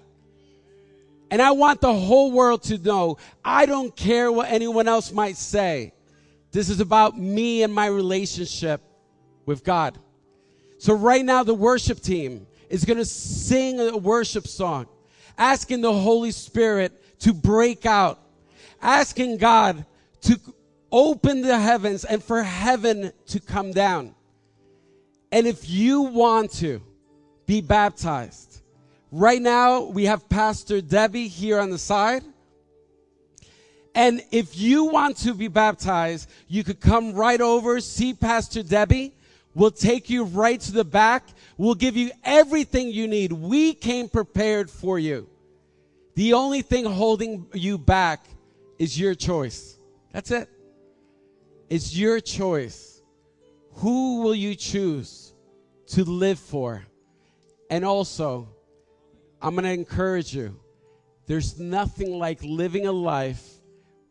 And 1.32 1.42
I 1.42 1.52
want 1.52 1.82
the 1.82 1.94
whole 1.94 2.32
world 2.32 2.64
to 2.64 2.78
know 2.78 3.18
I 3.44 3.66
don't 3.66 3.96
care 3.96 4.32
what 4.32 4.50
anyone 4.50 4.88
else 4.88 5.12
might 5.12 5.36
say. 5.36 5.94
This 6.52 6.70
is 6.70 6.80
about 6.80 7.18
me 7.18 7.62
and 7.62 7.74
my 7.74 7.86
relationship 7.86 8.82
with 9.46 9.64
God. 9.64 9.98
So, 10.80 10.96
right 10.96 11.24
now, 11.24 11.44
the 11.44 11.54
worship 11.54 12.00
team 12.02 12.48
is 12.70 12.84
going 12.84 12.98
to 12.98 13.06
sing 13.06 13.80
a 13.80 13.96
worship 13.96 14.48
song, 14.48 14.88
asking 15.38 15.82
the 15.82 15.94
Holy 15.94 16.32
Spirit 16.32 17.20
to 17.20 17.34
break 17.34 17.86
out 17.86 18.20
asking 18.82 19.38
God 19.38 19.86
to 20.22 20.40
open 20.92 21.42
the 21.42 21.60
heavens 21.60 22.06
and 22.06 22.24
for 22.24 22.44
heaven 22.44 23.12
to 23.28 23.40
come 23.40 23.72
down. 23.72 24.16
And 25.32 25.46
if 25.46 25.70
you 25.70 26.02
want 26.02 26.52
to 26.54 26.82
be 27.46 27.62
baptized, 27.62 28.62
right 29.12 29.42
now 29.42 29.82
we 29.82 30.06
have 30.06 30.28
Pastor 30.30 30.82
Debbie 30.82 31.28
here 31.28 31.60
on 31.60 31.70
the 31.70 31.78
side. 31.78 32.24
And 33.96 34.24
if 34.32 34.58
you 34.58 34.86
want 34.86 35.18
to 35.18 35.34
be 35.34 35.48
baptized, 35.48 36.30
you 36.48 36.64
could 36.64 36.80
come 36.80 37.14
right 37.14 37.42
over, 37.42 37.80
see 37.80 38.14
Pastor 38.14 38.64
Debbie. 38.64 39.14
We'll 39.56 39.72
take 39.72 40.10
you 40.10 40.24
right 40.26 40.60
to 40.62 40.72
the 40.72 40.86
back. 40.86 41.28
We'll 41.58 41.76
give 41.76 41.98
you 41.98 42.12
everything 42.24 42.90
you 42.90 43.08
need. 43.08 43.32
We 43.32 43.74
came 43.74 44.08
prepared 44.08 44.70
for 44.70 45.00
you. 45.00 45.28
The 46.16 46.34
only 46.34 46.62
thing 46.62 46.86
holding 46.86 47.48
you 47.54 47.78
back 47.78 48.26
is 48.78 49.00
your 49.00 49.16
choice. 49.16 49.78
That's 50.12 50.32
it. 50.32 50.50
It's 51.70 51.96
your 51.96 52.20
choice. 52.20 53.02
Who 53.76 54.22
will 54.22 54.36
you 54.36 54.56
choose 54.56 55.34
to 55.88 56.04
live 56.04 56.40
for? 56.40 56.84
And 57.70 57.86
also, 57.86 58.50
I'm 59.42 59.54
going 59.56 59.66
to 59.66 59.72
encourage 59.72 60.34
you. 60.36 60.60
There's 61.28 61.60
nothing 61.60 62.18
like 62.18 62.40
living 62.44 62.88
a 62.88 62.92
life 62.92 63.44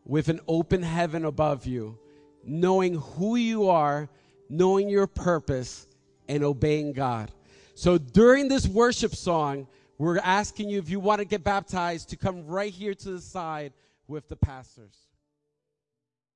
with 0.05 0.29
an 0.29 0.39
open 0.47 0.81
heaven 0.81 1.25
above 1.25 1.65
you, 1.65 1.99
knowing 2.43 2.95
who 2.95 3.35
you 3.35 3.69
are, 3.69 4.09
knowing 4.49 4.89
your 4.89 5.07
purpose, 5.07 5.87
and 6.27 6.43
obeying 6.43 6.93
God. 6.93 7.31
So 7.75 7.97
during 7.97 8.47
this 8.47 8.67
worship 8.67 9.15
song, 9.15 9.67
we're 9.97 10.19
asking 10.19 10.69
you 10.69 10.79
if 10.79 10.89
you 10.89 10.99
want 10.99 11.19
to 11.19 11.25
get 11.25 11.43
baptized 11.43 12.09
to 12.09 12.17
come 12.17 12.45
right 12.45 12.71
here 12.71 12.93
to 12.93 13.11
the 13.11 13.21
side 13.21 13.73
with 14.07 14.29
the 14.29 14.35
pastors. 14.35 15.08